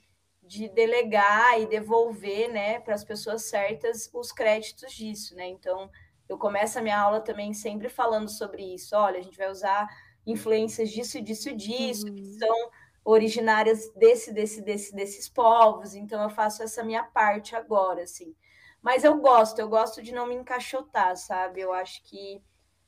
[0.42, 5.46] de delegar e devolver né, para as pessoas certas os créditos disso, né?
[5.46, 5.88] Então
[6.28, 8.96] eu começo a minha aula também sempre falando sobre isso.
[8.96, 9.88] Olha, a gente vai usar
[10.26, 12.14] influências disso, disso, disso, uhum.
[12.14, 12.70] que são
[13.04, 15.94] originárias desse, desse, desse, desses povos.
[15.94, 18.34] Então eu faço essa minha parte agora, assim.
[18.80, 21.60] Mas eu gosto, eu gosto de não me encaixotar, sabe?
[21.60, 22.42] Eu acho que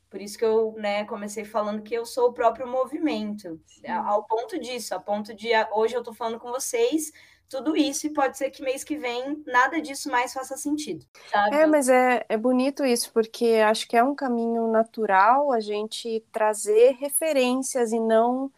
[0.09, 3.89] por isso que eu, né, comecei falando que eu sou o próprio movimento, Sim.
[3.89, 7.13] ao ponto disso, a ponto de hoje eu estou falando com vocês
[7.49, 11.07] tudo isso e pode ser que mês que vem nada disso mais faça sentido.
[11.31, 11.57] Sabe?
[11.57, 16.25] É, mas é, é bonito isso, porque acho que é um caminho natural a gente
[16.33, 18.51] trazer referências e não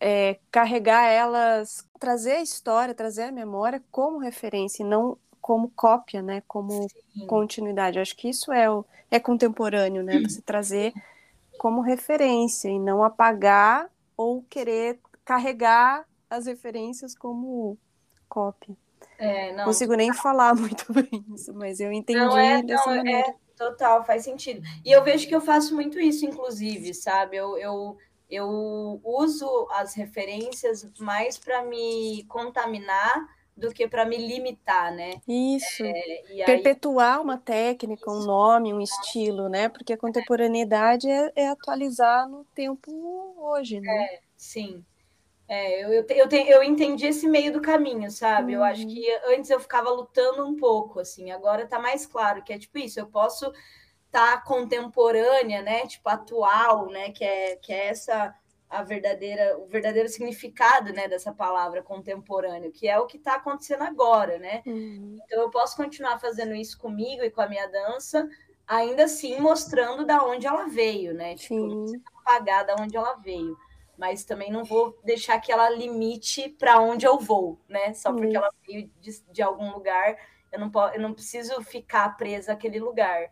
[0.00, 6.22] é, carregar elas, trazer a história, trazer a memória como referência e não como cópia,
[6.22, 6.42] né?
[6.46, 7.26] Como Sim.
[7.26, 7.98] continuidade.
[7.98, 10.20] acho que isso é, o, é contemporâneo, né?
[10.20, 10.92] Você trazer
[11.58, 17.76] como referência e não apagar ou querer carregar as referências como
[18.28, 18.76] cópia.
[19.18, 22.92] É, não consigo nem falar muito bem isso, mas eu entendi não é, dessa não,
[22.94, 23.28] é maneira.
[23.28, 24.62] É, total, faz sentido.
[24.84, 27.36] E eu vejo que eu faço muito isso, inclusive, sabe?
[27.36, 27.96] Eu, eu,
[28.32, 35.20] eu uso as referências mais para me contaminar do que para me limitar, né?
[35.28, 35.84] Isso.
[35.84, 37.22] É, Perpetuar aí...
[37.22, 39.68] uma técnica, um nome, um estilo, né?
[39.68, 42.90] Porque a contemporaneidade é, é atualizar no tempo
[43.36, 44.04] hoje, né?
[44.04, 44.82] É, sim.
[45.46, 48.52] É, eu, eu, eu, te, eu entendi esse meio do caminho, sabe?
[48.52, 48.60] Uhum.
[48.60, 49.36] Eu acho que uhum.
[49.36, 52.98] antes eu ficava lutando um pouco, assim, agora tá mais claro que é tipo isso,
[52.98, 53.52] eu posso
[54.12, 55.86] tá contemporânea, né?
[55.86, 57.10] Tipo, atual, né?
[57.10, 58.34] Que é, que é essa
[58.68, 63.82] a verdadeira, o verdadeiro significado né, dessa palavra contemporâneo, que é o que está acontecendo
[63.82, 64.62] agora, né?
[64.64, 65.18] Uhum.
[65.24, 68.26] Então eu posso continuar fazendo isso comigo e com a minha dança,
[68.66, 71.34] ainda assim mostrando da onde ela veio, né?
[71.34, 72.02] Tipo, Sim.
[72.16, 73.56] apagar da onde ela veio
[74.02, 77.94] mas também não vou deixar que ela limite para onde eu vou, né?
[77.94, 80.16] Só porque ela veio de, de, algum lugar,
[80.50, 83.30] eu não, posso, eu não preciso ficar presa àquele lugar.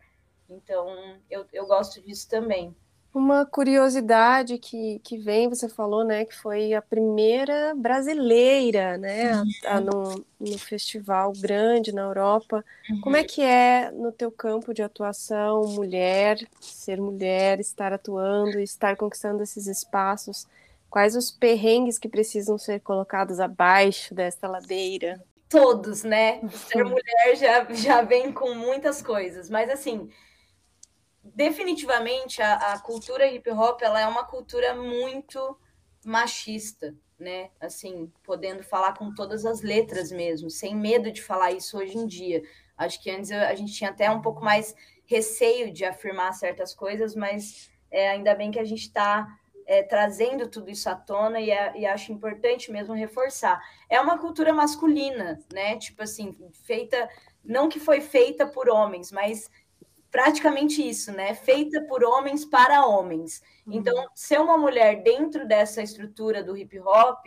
[0.51, 2.75] Então, eu, eu gosto disso também.
[3.13, 9.33] Uma curiosidade que, que vem, você falou, né, que foi a primeira brasileira, né,
[9.65, 12.65] a, a no, no festival grande na Europa.
[12.89, 13.01] Uhum.
[13.01, 18.97] Como é que é no teu campo de atuação, mulher, ser mulher, estar atuando, estar
[18.97, 20.47] conquistando esses espaços?
[20.89, 25.21] Quais os perrengues que precisam ser colocados abaixo desta ladeira?
[25.49, 26.41] Todos, né?
[26.49, 30.09] Ser mulher já, já vem com muitas coisas, mas assim,
[31.23, 35.59] definitivamente a, a, cultura hip hop ela é uma cultura muito
[36.05, 37.51] machista, né?
[37.61, 42.07] Assim, podendo falar com todas as letras mesmo, sem medo de falar isso hoje em
[42.07, 42.43] dia.
[42.77, 47.15] Acho que antes a gente tinha até um pouco mais receio de afirmar certas coisas,
[47.15, 49.27] mas é, ainda bem que a gente está
[49.67, 53.61] é, trazendo tudo isso à tona e, é, e, acho importante mesmo reforçar.
[53.89, 55.77] É uma cultura masculina, né?
[55.77, 57.09] Tipo assim, feita,
[57.45, 59.51] não que foi feita por homens, mas
[60.11, 61.35] praticamente isso, né?
[61.35, 63.41] Feita por homens para homens.
[63.67, 63.75] Uhum.
[63.75, 67.25] Então, ser uma mulher dentro dessa estrutura do hip hop,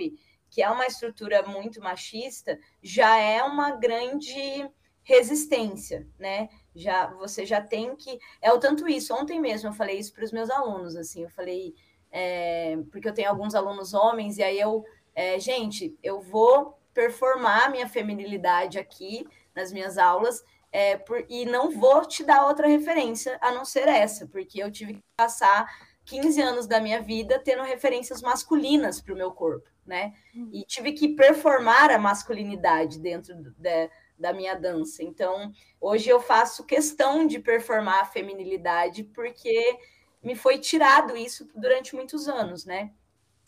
[0.49, 4.69] que é uma estrutura muito machista, já é uma grande
[5.03, 6.49] resistência, né?
[6.75, 9.13] Já você já tem que é o tanto isso.
[9.13, 11.73] Ontem mesmo eu falei isso para os meus alunos, assim, eu falei
[12.11, 17.71] é, porque eu tenho alguns alunos homens e aí eu, é, gente, eu vou performar
[17.71, 23.37] minha feminilidade aqui nas minhas aulas é, por, e não vou te dar outra referência
[23.39, 25.69] a não ser essa, porque eu tive que passar
[26.03, 30.13] 15 anos da minha vida tendo referências masculinas para o meu corpo, né?
[30.51, 35.03] E tive que performar a masculinidade dentro de, da minha dança.
[35.03, 39.77] Então, hoje eu faço questão de performar a feminilidade porque
[40.23, 42.91] me foi tirado isso durante muitos anos, né?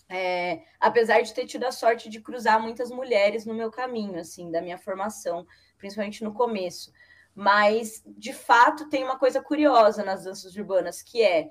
[0.08, 4.52] É, apesar de ter tido a sorte de cruzar muitas mulheres no meu caminho, assim,
[4.52, 5.48] da minha formação,
[5.80, 6.92] principalmente no começo.
[7.36, 11.50] Mas, de fato, tem uma coisa curiosa nas danças urbanas, que é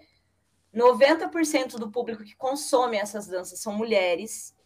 [0.75, 4.57] 90% do público que consome essas danças são mulheres.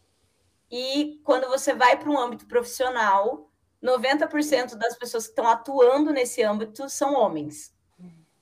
[0.70, 3.50] E quando você vai para um âmbito profissional,
[3.82, 7.74] 90% das pessoas que estão atuando nesse âmbito são homens.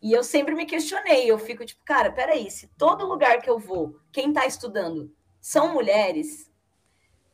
[0.03, 3.59] E eu sempre me questionei, eu fico tipo, cara, peraí, se todo lugar que eu
[3.59, 6.51] vou, quem está estudando são mulheres,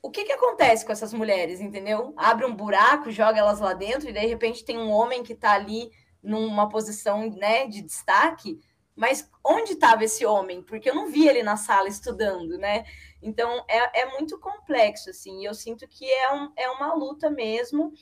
[0.03, 2.13] o que, que acontece com essas mulheres, entendeu?
[2.17, 5.53] Abre um buraco, joga elas lá dentro e de repente tem um homem que está
[5.53, 8.61] ali numa posição né, de destaque,
[8.97, 10.61] mas onde estava esse homem?
[10.63, 12.85] Porque eu não vi ele na sala estudando, né?
[13.23, 17.93] Então é, é muito complexo, assim, eu sinto que é, um, é uma luta mesmo.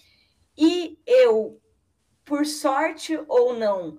[0.56, 1.60] E eu,
[2.24, 3.98] por sorte ou não,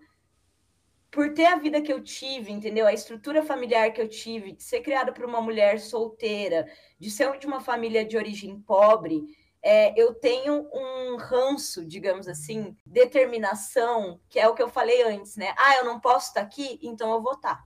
[1.11, 2.87] por ter a vida que eu tive, entendeu?
[2.87, 6.65] A estrutura familiar que eu tive, de ser criada por uma mulher solteira,
[6.97, 9.21] de ser de uma família de origem pobre,
[9.61, 15.35] é, eu tenho um ranço, digamos assim, determinação, que é o que eu falei antes,
[15.35, 15.53] né?
[15.57, 17.61] Ah, eu não posso estar aqui, então eu vou estar.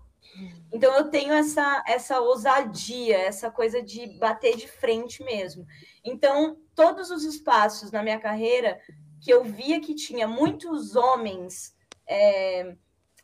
[0.73, 5.65] Então eu tenho essa essa ousadia, essa coisa de bater de frente mesmo.
[6.03, 8.81] Então, todos os espaços na minha carreira
[9.21, 11.73] que eu via que tinha muitos homens
[12.07, 12.75] é,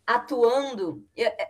[0.06, 1.06] atuando,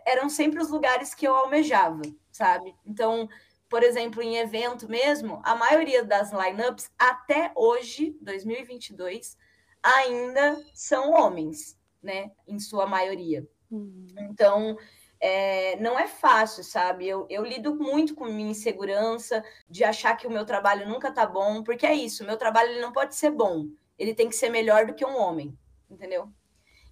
[0.06, 2.74] eram sempre os lugares que eu almejava, sabe?
[2.86, 3.28] Então,
[3.68, 9.36] por exemplo, em evento mesmo, a maioria das lineups até hoje, 2022,
[9.82, 12.30] ainda são homens, né?
[12.46, 13.48] Em sua maioria.
[13.70, 14.06] Uhum.
[14.30, 14.76] Então,
[15.18, 17.08] é, não é fácil, sabe?
[17.08, 21.24] Eu, eu lido muito com minha insegurança de achar que o meu trabalho nunca tá
[21.24, 24.34] bom, porque é isso, o meu trabalho ele não pode ser bom, ele tem que
[24.34, 25.56] ser melhor do que um homem,
[25.88, 26.28] entendeu?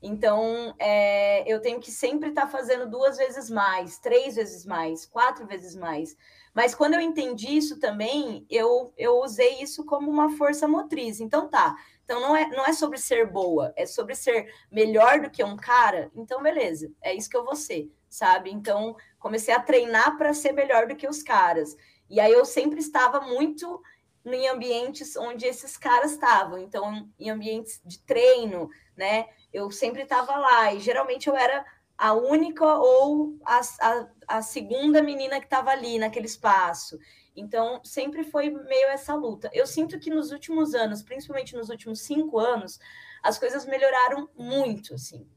[0.02, 5.04] Então, é, eu tenho que sempre estar tá fazendo duas vezes mais, três vezes mais,
[5.04, 6.16] quatro vezes mais.
[6.54, 11.20] Mas quando eu entendi isso também, eu, eu usei isso como uma força motriz.
[11.20, 11.76] Então, tá.
[12.04, 15.56] Então, não é, não é sobre ser boa, é sobre ser melhor do que um
[15.56, 16.10] cara.
[16.14, 18.50] Então, beleza, é isso que eu vou ser, sabe?
[18.50, 21.76] Então, comecei a treinar para ser melhor do que os caras.
[22.08, 23.80] E aí, eu sempre estava muito
[24.24, 26.58] em ambientes onde esses caras estavam.
[26.58, 29.26] Então, em ambientes de treino, né?
[29.52, 31.64] Eu sempre estava lá e geralmente eu era
[31.96, 36.98] a única ou a, a, a segunda menina que estava ali naquele espaço.
[37.36, 39.50] Então, sempre foi meio essa luta.
[39.52, 42.78] Eu sinto que nos últimos anos, principalmente nos últimos cinco anos,
[43.22, 45.28] as coisas melhoraram muito, assim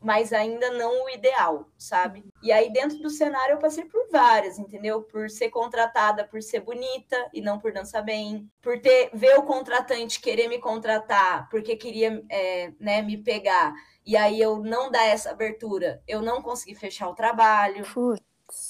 [0.00, 2.24] mas ainda não o ideal, sabe?
[2.42, 5.02] E aí, dentro do cenário, eu passei por várias, entendeu?
[5.02, 9.42] Por ser contratada por ser bonita e não por dançar bem, por ter ver o
[9.42, 15.04] contratante querer me contratar porque queria é, né, me pegar, e aí eu não dar
[15.04, 17.84] essa abertura, eu não consegui fechar o trabalho.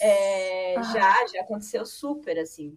[0.00, 0.82] É, ah.
[0.82, 2.76] Já, já aconteceu super assim.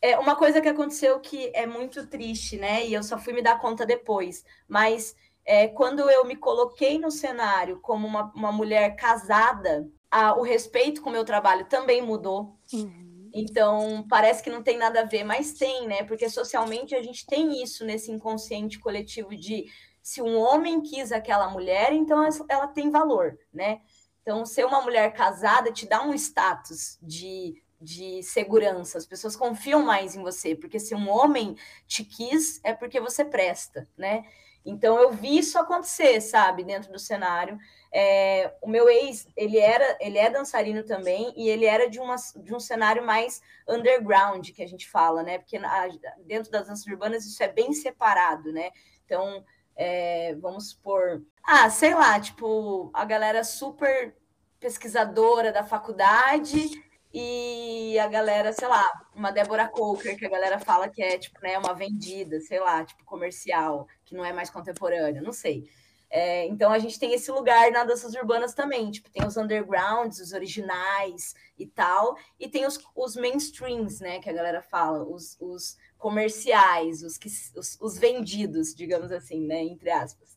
[0.00, 2.86] É uma coisa que aconteceu que é muito triste, né?
[2.86, 7.10] E eu só fui me dar conta depois, mas é, quando eu me coloquei no
[7.10, 12.58] cenário como uma, uma mulher casada, a, o respeito com o meu trabalho também mudou.
[12.72, 13.30] Uhum.
[13.32, 16.02] Então, parece que não tem nada a ver, mas tem, né?
[16.02, 19.66] Porque socialmente a gente tem isso nesse inconsciente coletivo de
[20.02, 23.80] se um homem quis aquela mulher, então ela tem valor, né?
[24.22, 28.98] Então, ser uma mulher casada te dá um status de, de segurança.
[28.98, 33.24] As pessoas confiam mais em você, porque se um homem te quis, é porque você
[33.24, 34.24] presta, né?
[34.64, 37.58] Então eu vi isso acontecer, sabe, dentro do cenário.
[37.92, 42.16] É, o meu ex, ele era, ele é dançarino também e ele era de, uma,
[42.36, 45.38] de um cenário mais underground que a gente fala, né?
[45.38, 45.88] Porque na,
[46.24, 48.70] dentro das danças urbanas isso é bem separado, né?
[49.04, 49.44] Então,
[49.74, 54.14] é, vamos supor, ah, sei lá, tipo a galera super
[54.60, 56.70] pesquisadora da faculdade
[57.12, 61.40] e a galera, sei lá, uma Débora Coker, que a galera fala que é, tipo,
[61.42, 65.68] né, uma vendida, sei lá, tipo, comercial, que não é mais contemporânea, não sei.
[66.12, 70.18] É, então a gente tem esse lugar nas danças urbanas também, tipo, tem os undergrounds,
[70.18, 75.36] os originais e tal, e tem os, os mainstreams, né, que a galera fala, os,
[75.40, 80.36] os comerciais, os, que, os, os vendidos, digamos assim, né, entre aspas.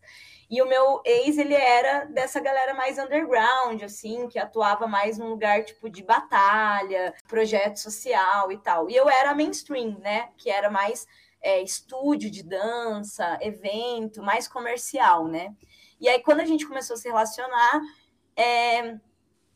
[0.53, 5.29] E o meu ex, ele era dessa galera mais underground, assim, que atuava mais num
[5.29, 8.87] lugar tipo de batalha, projeto social e tal.
[8.87, 10.29] E eu era mainstream, né?
[10.37, 11.07] Que era mais
[11.41, 15.55] é, estúdio de dança, evento, mais comercial, né?
[15.99, 17.81] E aí, quando a gente começou a se relacionar,
[18.37, 18.95] é,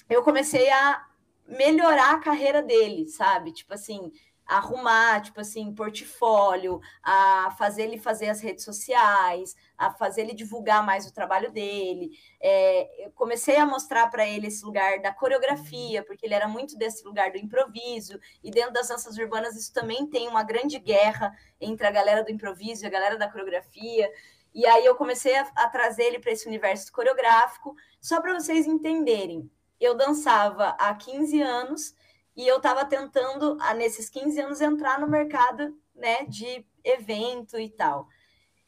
[0.10, 1.06] eu comecei a
[1.48, 3.52] melhorar a carreira dele, sabe?
[3.54, 4.12] Tipo assim,
[4.48, 10.86] arrumar, tipo assim, portfólio, a fazer ele fazer as redes sociais, a fazer ele divulgar
[10.86, 12.12] mais o trabalho dele.
[12.39, 16.78] É, eu comecei a mostrar para ele esse lugar da coreografia, porque ele era muito
[16.78, 21.36] desse lugar do improviso, e dentro das danças urbanas isso também tem uma grande guerra
[21.60, 24.10] entre a galera do improviso e a galera da coreografia.
[24.54, 28.66] E aí eu comecei a, a trazer ele para esse universo coreográfico, só para vocês
[28.66, 29.52] entenderem.
[29.80, 31.97] Eu dançava há 15 anos
[32.38, 38.08] e eu estava tentando, nesses 15 anos, entrar no mercado né, de evento e tal.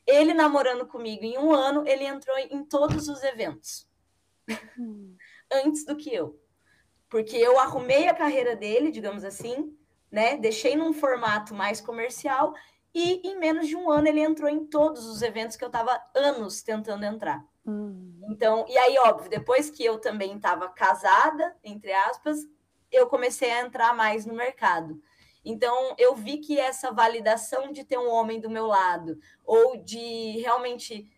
[0.08, 3.88] Ele namorando comigo em um ano, ele entrou em todos os eventos.
[4.78, 5.16] Hum.
[5.54, 6.42] Antes do que eu.
[7.08, 9.78] Porque eu arrumei a carreira dele, digamos assim,
[10.12, 10.36] né?
[10.38, 12.56] Deixei num formato mais comercial
[12.94, 16.02] e em menos de um ano ele entrou em todos os eventos que eu estava
[16.16, 17.46] anos tentando entrar.
[17.66, 18.20] Hum.
[18.32, 22.40] Então, e aí, óbvio, depois que eu também estava casada, entre aspas,
[22.92, 25.02] eu comecei a entrar mais no mercado.
[25.44, 30.40] Então, eu vi que essa validação de ter um homem do meu lado, ou de
[30.40, 31.10] realmente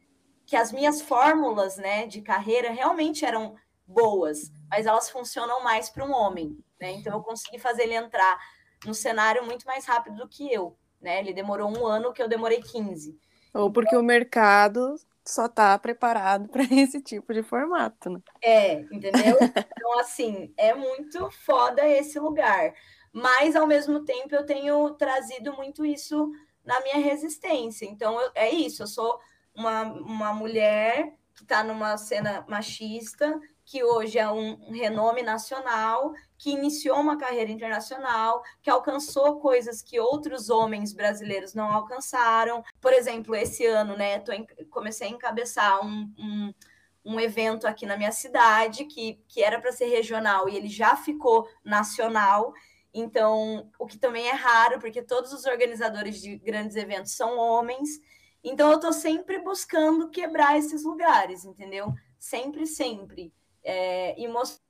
[0.45, 3.55] que as minhas fórmulas né, de carreira realmente eram
[3.85, 6.57] boas, mas elas funcionam mais para um homem.
[6.79, 6.91] Né?
[6.91, 8.37] Então, eu consegui fazer ele entrar
[8.85, 10.77] no cenário muito mais rápido do que eu.
[11.01, 11.19] Né?
[11.19, 13.17] Ele demorou um ano, que eu demorei 15.
[13.53, 14.95] Ou porque o mercado
[15.25, 18.19] só está preparado para esse tipo de formato, né?
[18.41, 19.37] É, entendeu?
[19.41, 22.73] Então, assim, é muito foda esse lugar.
[23.13, 26.31] Mas, ao mesmo tempo, eu tenho trazido muito isso
[26.63, 27.85] na minha resistência.
[27.85, 29.19] Então, eu, é isso, eu sou
[29.53, 33.39] uma, uma mulher que está numa cena machista,
[33.71, 39.97] que hoje é um renome nacional, que iniciou uma carreira internacional, que alcançou coisas que
[39.97, 42.61] outros homens brasileiros não alcançaram.
[42.81, 46.53] Por exemplo, esse ano, né, tô em, comecei a encabeçar um, um,
[47.05, 50.97] um, evento aqui na minha cidade, que, que era para ser regional e ele já
[50.97, 52.51] ficou nacional.
[52.93, 57.87] Então, o que também é raro, porque todos os organizadores de grandes eventos são homens.
[58.43, 61.93] Então, eu estou sempre buscando quebrar esses lugares, entendeu?
[62.19, 63.33] Sempre, sempre
[63.63, 64.61] é, e mostrar.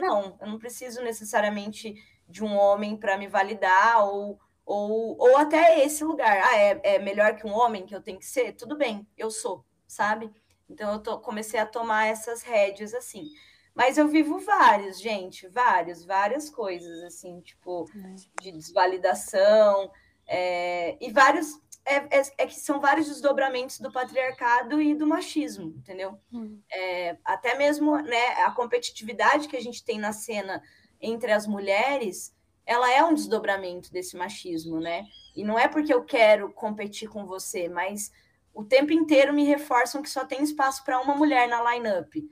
[0.00, 1.94] Não, eu não preciso necessariamente
[2.28, 6.40] de um homem para me validar, ou, ou, ou até esse lugar.
[6.42, 8.52] Ah, é, é melhor que um homem que eu tenho que ser?
[8.52, 10.30] Tudo bem, eu sou, sabe?
[10.68, 13.30] Então eu tô, comecei a tomar essas rédeas assim.
[13.74, 18.42] Mas eu vivo vários, gente, vários, várias coisas, assim, tipo, é.
[18.42, 19.90] de desvalidação,
[20.26, 25.74] é, e vários é, é, é, que são vários desdobramentos do patriarcado e do machismo,
[25.76, 26.18] entendeu?
[26.32, 26.60] Hum.
[26.70, 30.62] É, até mesmo né, a competitividade que a gente tem na cena
[31.00, 32.34] entre as mulheres,
[32.66, 35.04] ela é um desdobramento desse machismo, né?
[35.34, 38.12] E não é porque eu quero competir com você, mas
[38.52, 42.30] o tempo inteiro me reforçam que só tem espaço para uma mulher na line-up.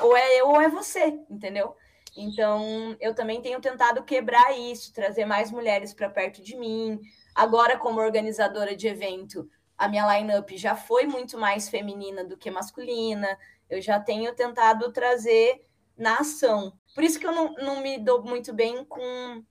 [0.00, 1.74] Ou é eu ou é você, entendeu?
[2.16, 7.00] Então, eu também tenho tentado quebrar isso, trazer mais mulheres para perto de mim,
[7.36, 12.50] Agora, como organizadora de evento, a minha line-up já foi muito mais feminina do que
[12.50, 13.38] masculina.
[13.68, 16.72] Eu já tenho tentado trazer na ação.
[16.94, 19.44] Por isso que eu não, não me dou muito bem com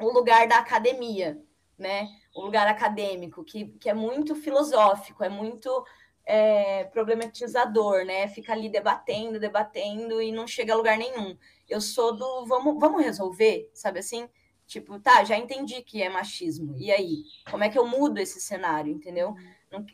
[0.00, 1.38] o lugar da academia,
[1.76, 2.08] né?
[2.34, 5.84] O lugar acadêmico, que, que é muito filosófico, é muito
[6.24, 8.26] é, problematizador, né?
[8.28, 11.36] Fica ali debatendo, debatendo e não chega a lugar nenhum.
[11.68, 14.30] Eu sou do vamos, vamos resolver, sabe assim?
[14.68, 16.76] Tipo, tá, já entendi que é machismo.
[16.76, 17.24] E aí?
[17.50, 19.34] Como é que eu mudo esse cenário, entendeu?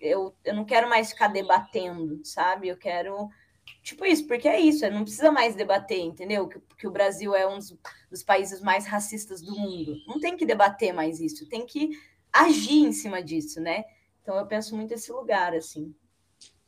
[0.00, 2.66] Eu, eu não quero mais ficar debatendo, sabe?
[2.66, 3.30] Eu quero.
[3.84, 6.48] Tipo isso, porque é isso, não precisa mais debater, entendeu?
[6.48, 7.74] Que, que o Brasil é um dos,
[8.10, 9.96] dos países mais racistas do mundo.
[10.08, 11.90] Não tem que debater mais isso, tem que
[12.32, 13.84] agir em cima disso, né?
[14.22, 15.94] Então eu penso muito esse lugar, assim.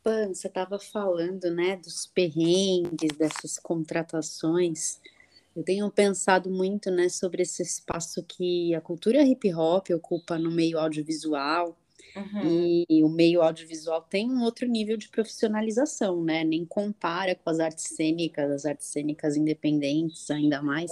[0.02, 5.00] Pan, você estava falando, né, dos perrengues, dessas contratações.
[5.56, 10.50] Eu tenho pensado muito né, sobre esse espaço que a cultura hip hop ocupa no
[10.50, 11.74] meio audiovisual.
[12.14, 12.84] Uhum.
[12.88, 16.44] E, o meio audiovisual tem um outro nível de profissionalização, né?
[16.44, 20.90] Nem compara com as artes cênicas, as artes cênicas independentes, ainda mais.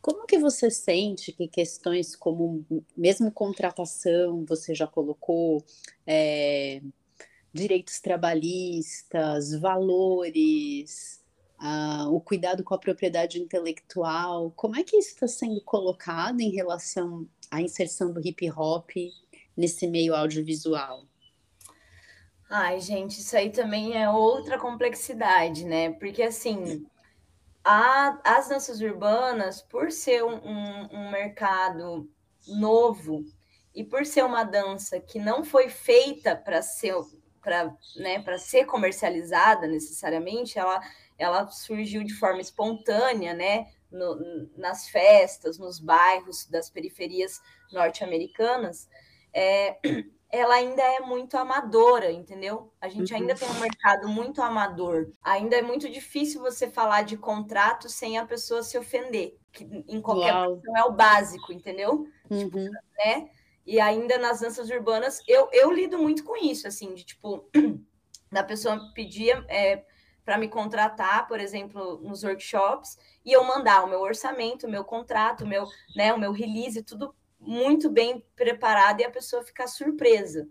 [0.00, 2.64] Como que você sente que questões como
[2.96, 5.64] mesmo contratação, você já colocou
[6.06, 6.82] é,
[7.52, 11.20] direitos trabalhistas, valores,
[11.60, 14.52] uh, o cuidado com a propriedade intelectual.
[14.56, 18.90] Como é que isso está sendo colocado em relação à inserção do hip hop
[19.56, 21.04] nesse meio audiovisual?
[22.50, 25.90] Ai, gente, isso aí também é outra complexidade, né?
[25.92, 26.86] Porque assim,
[27.62, 32.08] as danças urbanas, por ser um, um, um mercado
[32.46, 33.22] novo
[33.74, 36.94] e por ser uma dança que não foi feita para ser
[37.40, 40.80] para né, ser comercializada necessariamente, ela
[41.18, 43.66] ela surgiu de forma espontânea, né?
[43.90, 47.40] no, nas festas, nos bairros das periferias
[47.72, 48.88] norte-americanas,
[49.32, 49.78] é,
[50.30, 52.72] ela ainda é muito amadora, entendeu?
[52.80, 53.38] A gente ainda uhum.
[53.38, 55.10] tem um mercado muito amador.
[55.22, 60.00] Ainda é muito difícil você falar de contrato sem a pessoa se ofender, que em
[60.00, 62.06] qualquer situação é o básico, entendeu?
[62.30, 62.64] Tipo, uhum.
[62.64, 63.30] Tipo, né?
[63.66, 67.50] E ainda nas danças urbanas, eu, eu lido muito com isso, assim, de tipo,
[68.32, 69.84] da pessoa pedir é,
[70.28, 74.84] para me contratar, por exemplo, nos workshops, e eu mandar o meu orçamento, o meu
[74.84, 75.66] contrato, o meu,
[75.96, 80.46] né, o meu release, tudo muito bem preparado e a pessoa ficar surpresa.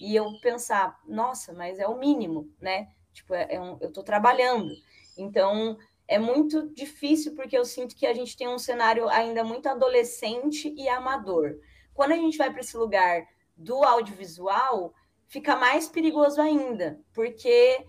[0.00, 2.88] E eu pensar, nossa, mas é o mínimo, né?
[3.12, 4.74] Tipo, é, é um, eu estou trabalhando.
[5.16, 5.78] Então,
[6.08, 10.74] é muito difícil porque eu sinto que a gente tem um cenário ainda muito adolescente
[10.76, 11.54] e amador.
[11.94, 14.92] Quando a gente vai para esse lugar do audiovisual,
[15.28, 17.86] fica mais perigoso ainda, porque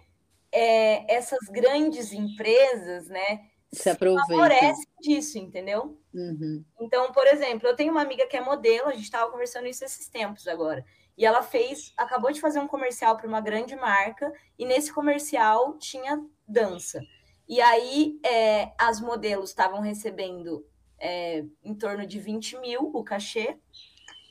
[0.52, 4.28] é, essas grandes empresas, né, se aproveitam.
[4.28, 5.98] favorece disso, entendeu?
[6.14, 6.64] Uhum.
[6.80, 9.86] Então, por exemplo, eu tenho uma amiga que é modelo, a gente estava conversando isso
[9.86, 10.86] esses tempos agora.
[11.18, 15.78] E ela fez, acabou de fazer um comercial para uma grande marca, e nesse comercial
[15.78, 17.02] tinha dança.
[17.48, 20.66] E aí é, as modelos estavam recebendo
[21.00, 23.58] é, em torno de 20 mil o cachê,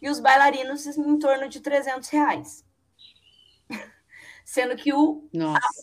[0.03, 2.65] e os bailarinos em torno de 300 reais.
[4.51, 5.29] Sendo que o,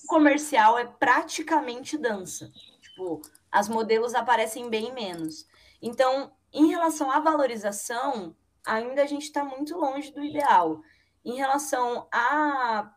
[0.07, 2.51] comercial é praticamente dança.
[2.81, 5.47] Tipo, as modelos aparecem bem menos.
[5.81, 10.81] Então, em relação à valorização, ainda a gente está muito longe do ideal.
[11.23, 12.93] Em relação a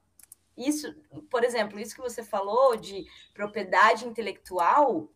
[0.58, 0.92] isso,
[1.30, 5.08] por exemplo, isso que você falou de propriedade intelectual,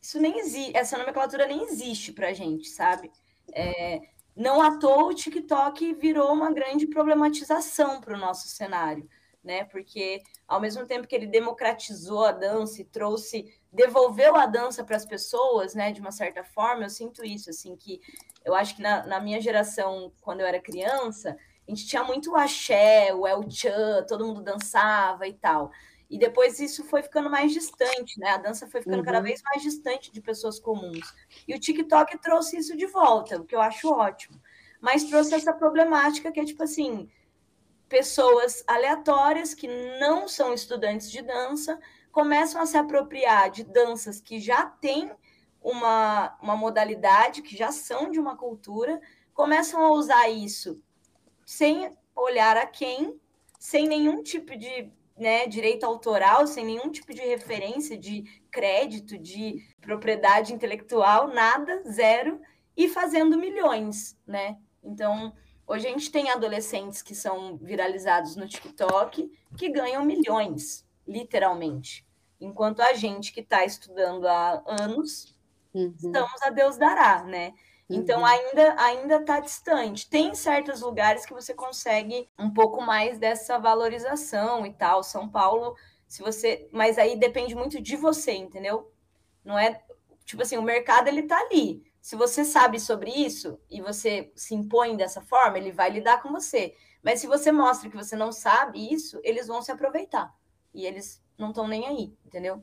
[0.00, 3.10] isso nem existe, essa nomenclatura nem existe para a gente, sabe?
[3.52, 4.02] É,
[4.36, 9.10] não à toa o TikTok virou uma grande problematização para o nosso cenário,
[9.42, 9.64] né?
[9.64, 14.96] Porque ao mesmo tempo que ele democratizou a dança e trouxe devolveu a dança para
[14.96, 18.00] as pessoas, né, de uma certa forma, eu sinto isso, assim, que
[18.44, 21.36] eu acho que na, na, minha geração, quando eu era criança,
[21.66, 25.70] a gente tinha muito o axé, o el chan, todo mundo dançava e tal.
[26.08, 28.30] E depois isso foi ficando mais distante, né?
[28.30, 29.04] A dança foi ficando uhum.
[29.04, 31.14] cada vez mais distante de pessoas comuns.
[31.46, 34.40] E o TikTok trouxe isso de volta, o que eu acho ótimo.
[34.80, 37.10] Mas trouxe essa problemática que é tipo assim,
[37.88, 39.66] pessoas aleatórias que
[39.98, 41.78] não são estudantes de dança,
[42.12, 45.10] começam a se apropriar de danças que já têm
[45.62, 49.00] uma, uma modalidade, que já são de uma cultura,
[49.34, 50.80] começam a usar isso
[51.44, 53.18] sem olhar a quem,
[53.58, 59.64] sem nenhum tipo de né, direito autoral, sem nenhum tipo de referência, de crédito, de
[59.80, 62.40] propriedade intelectual, nada, zero,
[62.76, 64.56] e fazendo milhões, né?
[64.82, 65.32] Então,
[65.68, 72.04] hoje a gente tem adolescentes que são viralizados no TikTok que ganham milhões, literalmente.
[72.40, 75.36] Enquanto a gente que está estudando há anos,
[75.74, 75.94] uhum.
[75.96, 77.52] estamos a Deus dará, né?
[77.90, 78.26] Então uhum.
[78.26, 80.08] ainda ainda está distante.
[80.08, 85.02] Tem certos lugares que você consegue um pouco mais dessa valorização e tal.
[85.02, 85.74] São Paulo,
[86.06, 88.92] se você, mas aí depende muito de você, entendeu?
[89.44, 89.82] Não é
[90.24, 91.82] tipo assim, o mercado ele tá ali.
[92.00, 96.30] Se você sabe sobre isso e você se impõe dessa forma, ele vai lidar com
[96.30, 96.74] você.
[97.02, 100.34] Mas se você mostra que você não sabe isso, eles vão se aproveitar.
[100.74, 102.62] E eles não estão nem aí, entendeu?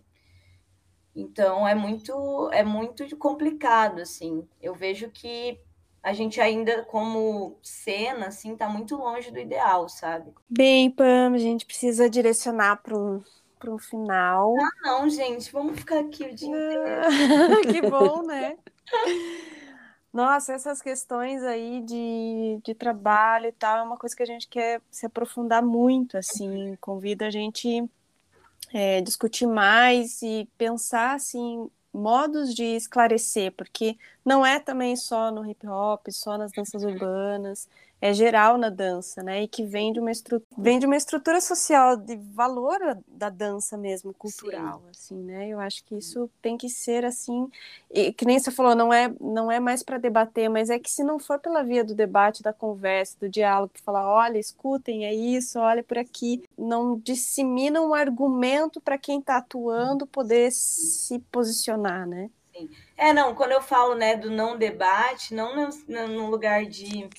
[1.16, 4.48] Então é muito é muito complicado assim.
[4.62, 5.60] Eu vejo que
[6.04, 10.34] a gente ainda como cena assim está muito longe do ideal, sabe?
[10.50, 13.24] Bem, Pam, a gente precisa direcionar para um
[13.58, 14.54] para um final.
[14.60, 17.72] Ah, não, gente, vamos ficar aqui o dia inteiro.
[17.72, 18.58] que bom, né?
[20.14, 24.48] Nossa, essas questões aí de, de trabalho e tal é uma coisa que a gente
[24.48, 27.84] quer se aprofundar muito, assim, convida a gente
[28.74, 35.50] é, discutir mais e pensar assim modos de esclarecer, porque não é também só no
[35.50, 37.70] hip hop, só nas danças urbanas,
[38.02, 39.44] é geral na dança, né?
[39.44, 43.78] E que vem de uma, estru vem de uma estrutura social de valor da dança
[43.78, 44.90] mesmo, cultural, Sim.
[44.90, 45.48] assim, né?
[45.50, 47.50] Eu acho que isso tem que ser assim,
[47.90, 50.92] e, que nem você falou, não é, não é mais para debater, mas é que
[50.92, 55.14] se não for pela via do debate, da conversa, do diálogo, falar, olha, escutem, é
[55.14, 62.06] isso, olha por aqui, não dissemina um argumento para quem está atuando poder se posicionar,
[62.08, 62.30] né?
[62.56, 62.70] Sim.
[62.98, 67.10] É, não, quando eu falo, né, do não debate, não no lugar de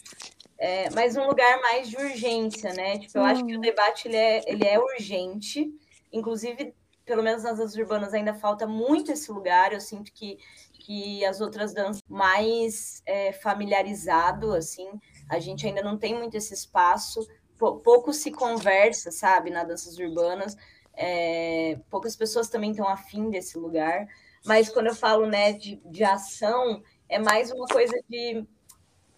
[0.59, 2.99] é, mas um lugar mais de urgência, né?
[2.99, 5.71] Tipo, eu acho que o debate ele é, ele é urgente,
[6.13, 9.73] inclusive, pelo menos nas danças urbanas ainda falta muito esse lugar.
[9.73, 10.39] Eu sinto que,
[10.73, 14.89] que as outras danças mais é, familiarizado, assim,
[15.29, 17.27] a gente ainda não tem muito esse espaço,
[17.59, 20.57] pouco se conversa, sabe, nas danças urbanas.
[20.95, 24.09] É, poucas pessoas também estão afim desse lugar,
[24.47, 28.47] mas quando eu falo né, de, de ação, é mais uma coisa de.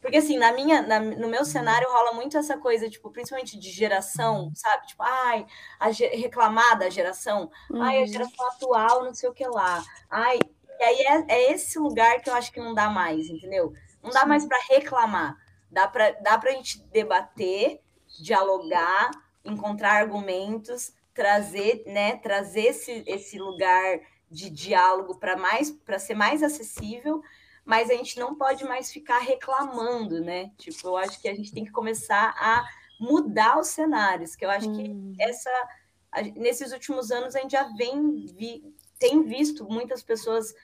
[0.01, 3.71] Porque, assim, na minha, na, no meu cenário rola muito essa coisa, tipo, principalmente de
[3.71, 4.87] geração, sabe?
[4.87, 5.47] Tipo, ai,
[5.79, 7.83] a, reclamar da geração, uhum.
[7.83, 8.07] ai, a uhum.
[8.07, 9.83] geração atual, não sei o que lá.
[10.09, 10.39] Ai,
[10.79, 13.73] e aí é, é esse lugar que eu acho que não dá mais, entendeu?
[14.03, 15.37] Não dá mais para reclamar.
[15.71, 17.81] Dá para dá a gente debater,
[18.21, 19.11] dialogar,
[19.45, 26.43] encontrar argumentos, trazer, né, trazer esse, esse lugar de diálogo para mais para ser mais
[26.43, 27.21] acessível,
[27.69, 30.51] mas a gente não pode mais ficar reclamando, né?
[30.57, 32.67] Tipo, eu acho que a gente tem que começar a
[32.99, 35.13] mudar os cenários, que eu acho hum.
[35.15, 35.51] que essa
[36.35, 40.55] nesses últimos anos a gente já vem vi, tem visto muitas pessoas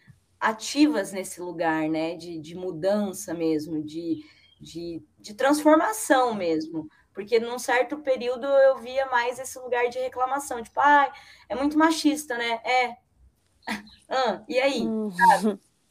[0.40, 2.16] ativas nesse lugar, né?
[2.16, 4.24] De, de mudança mesmo, de,
[4.58, 6.88] de, de transformação mesmo.
[7.12, 11.12] Porque num certo período eu via mais esse lugar de reclamação, tipo, ah,
[11.50, 12.62] é muito machista, né?
[12.64, 12.96] É.
[14.08, 14.86] ah, e aí?
[14.86, 15.12] Uhum.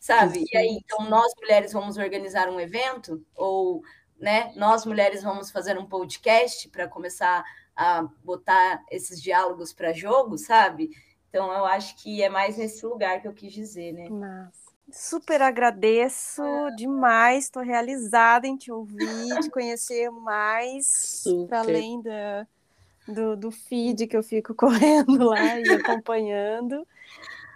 [0.04, 0.40] Sabe?
[0.40, 0.46] Sabe?
[0.52, 3.26] E aí, então nós mulheres vamos organizar um evento?
[3.34, 3.82] Ou,
[4.20, 7.42] né, nós mulheres vamos fazer um podcast para começar
[7.74, 10.90] a botar esses diálogos para jogo, sabe?
[11.30, 14.10] Então, eu acho que é mais nesse lugar que eu quis dizer, né?
[14.10, 14.74] Nossa.
[14.92, 16.44] Super agradeço
[16.76, 22.46] demais, estou realizada em te ouvir, te conhecer mais, para além da,
[23.08, 26.86] do, do feed que eu fico correndo lá e acompanhando.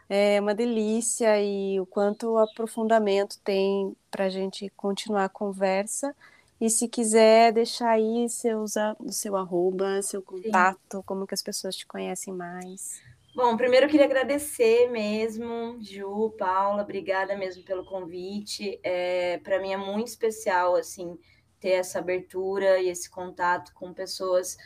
[0.10, 6.16] É uma delícia e o quanto aprofundamento tem para a gente continuar a conversa.
[6.60, 11.04] E se quiser deixar aí seus, o seu arroba, seu contato, Sim.
[11.06, 13.02] como que as pessoas te conhecem mais.
[13.36, 18.80] Bom, primeiro eu queria agradecer mesmo, Ju, Paula, obrigada mesmo pelo convite.
[18.82, 21.20] É, Para mim é muito especial, assim,
[21.60, 24.58] ter essa abertura e esse contato com pessoas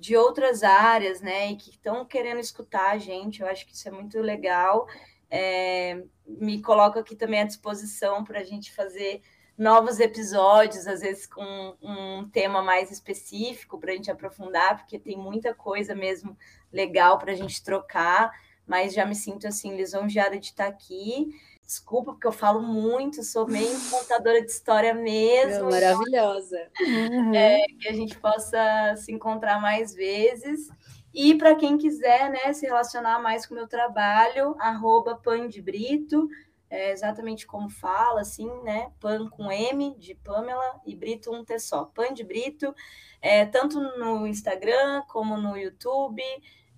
[0.00, 3.42] de outras áreas, né, e que estão querendo escutar a gente.
[3.42, 4.88] Eu acho que isso é muito legal.
[5.30, 9.22] É, me coloco aqui também à disposição para a gente fazer
[9.58, 15.18] novos episódios, às vezes com um tema mais específico para a gente aprofundar, porque tem
[15.18, 16.34] muita coisa mesmo
[16.72, 18.32] legal para a gente trocar,
[18.66, 21.28] mas já me sinto assim lisonjeada de estar aqui.
[21.70, 25.70] Desculpa, porque eu falo muito, sou meio contadora de história mesmo.
[25.70, 26.68] Maravilhosa.
[26.80, 27.32] Uhum.
[27.32, 30.68] É, que a gente possa se encontrar mais vezes.
[31.14, 35.62] E para quem quiser né, se relacionar mais com o meu trabalho, arroba Pan de
[35.62, 36.28] Brito,
[36.68, 38.90] é exatamente como fala, assim, né?
[38.98, 41.84] Pan com M de Pamela e Brito um T só.
[41.84, 42.74] Pan de Brito,
[43.22, 46.20] é, tanto no Instagram como no YouTube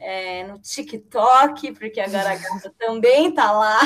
[0.03, 3.81] é, no TikTok, porque agora a gata também tá lá.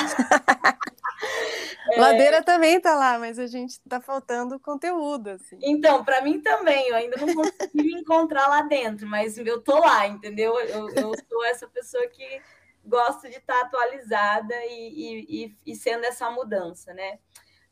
[1.92, 2.00] É...
[2.00, 5.28] Ladeira também tá lá, mas a gente tá faltando conteúdo.
[5.28, 5.58] Assim.
[5.62, 9.78] Então, para mim também, eu ainda não consegui me encontrar lá dentro, mas eu tô
[9.78, 10.58] lá, entendeu?
[10.60, 12.40] Eu, eu sou essa pessoa que
[12.84, 17.18] gosta de estar tá atualizada e, e, e, sendo essa mudança, né?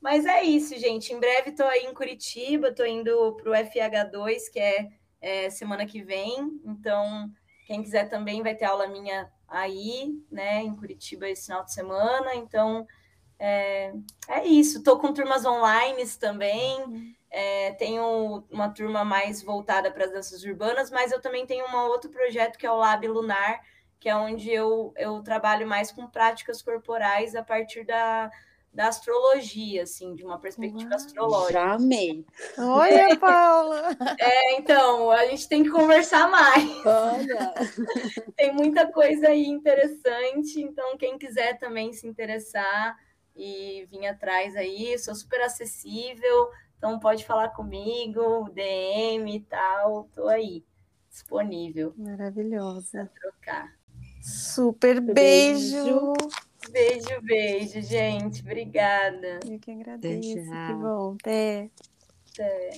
[0.00, 1.14] Mas é isso, gente.
[1.14, 4.88] Em breve estou aí em Curitiba, estou indo para o FH2, que é,
[5.18, 6.60] é semana que vem.
[6.62, 7.32] Então,
[7.64, 12.34] quem quiser também vai ter aula minha aí, né, em Curitiba esse final de semana.
[12.34, 12.86] Então,
[13.38, 13.92] é,
[14.28, 14.78] é isso.
[14.78, 17.16] Estou com turmas online também.
[17.30, 21.76] É, tenho uma turma mais voltada para as danças urbanas, mas eu também tenho um
[21.88, 23.60] outro projeto que é o Lab Lunar,
[23.98, 28.30] que é onde eu, eu trabalho mais com práticas corporais a partir da,
[28.74, 31.52] da astrologia, assim, de uma perspectiva Uau, astrológica.
[31.52, 32.26] Já amei.
[32.58, 33.96] Olha, Paula!
[34.18, 36.84] É, então, a gente tem que conversar mais.
[36.84, 37.54] Olha!
[38.36, 42.98] tem muita coisa aí interessante, então quem quiser também se interessar
[43.36, 50.26] e vir atrás aí, sou super acessível, então pode falar comigo, DM e tal, tô
[50.26, 50.64] aí,
[51.08, 51.94] disponível.
[51.96, 53.10] Maravilhosa.
[53.12, 53.72] Pra trocar.
[54.20, 55.84] Super beijo.
[55.84, 56.12] beijo.
[56.70, 58.40] Beijo, beijo, gente.
[58.40, 59.40] Obrigada.
[59.48, 60.34] Eu que agradeço.
[60.34, 61.16] Que bom.
[61.20, 61.70] Até.
[62.32, 62.70] Até.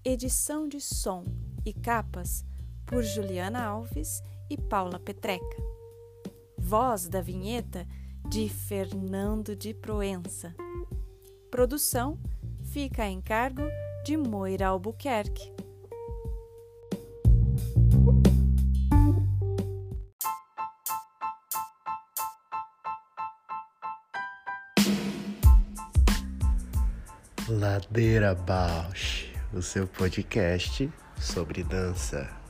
[0.05, 1.25] edição de som
[1.65, 2.45] e capas
[2.93, 5.57] por Juliana Alves e Paula Petreca.
[6.59, 7.89] Voz da vinheta
[8.29, 10.55] de Fernando de Proença.
[11.51, 12.19] Produção
[12.65, 13.63] fica a encargo
[14.05, 15.51] de Moira Albuquerque.
[27.49, 32.42] Ladeira Bausch, o seu podcast sobre dança.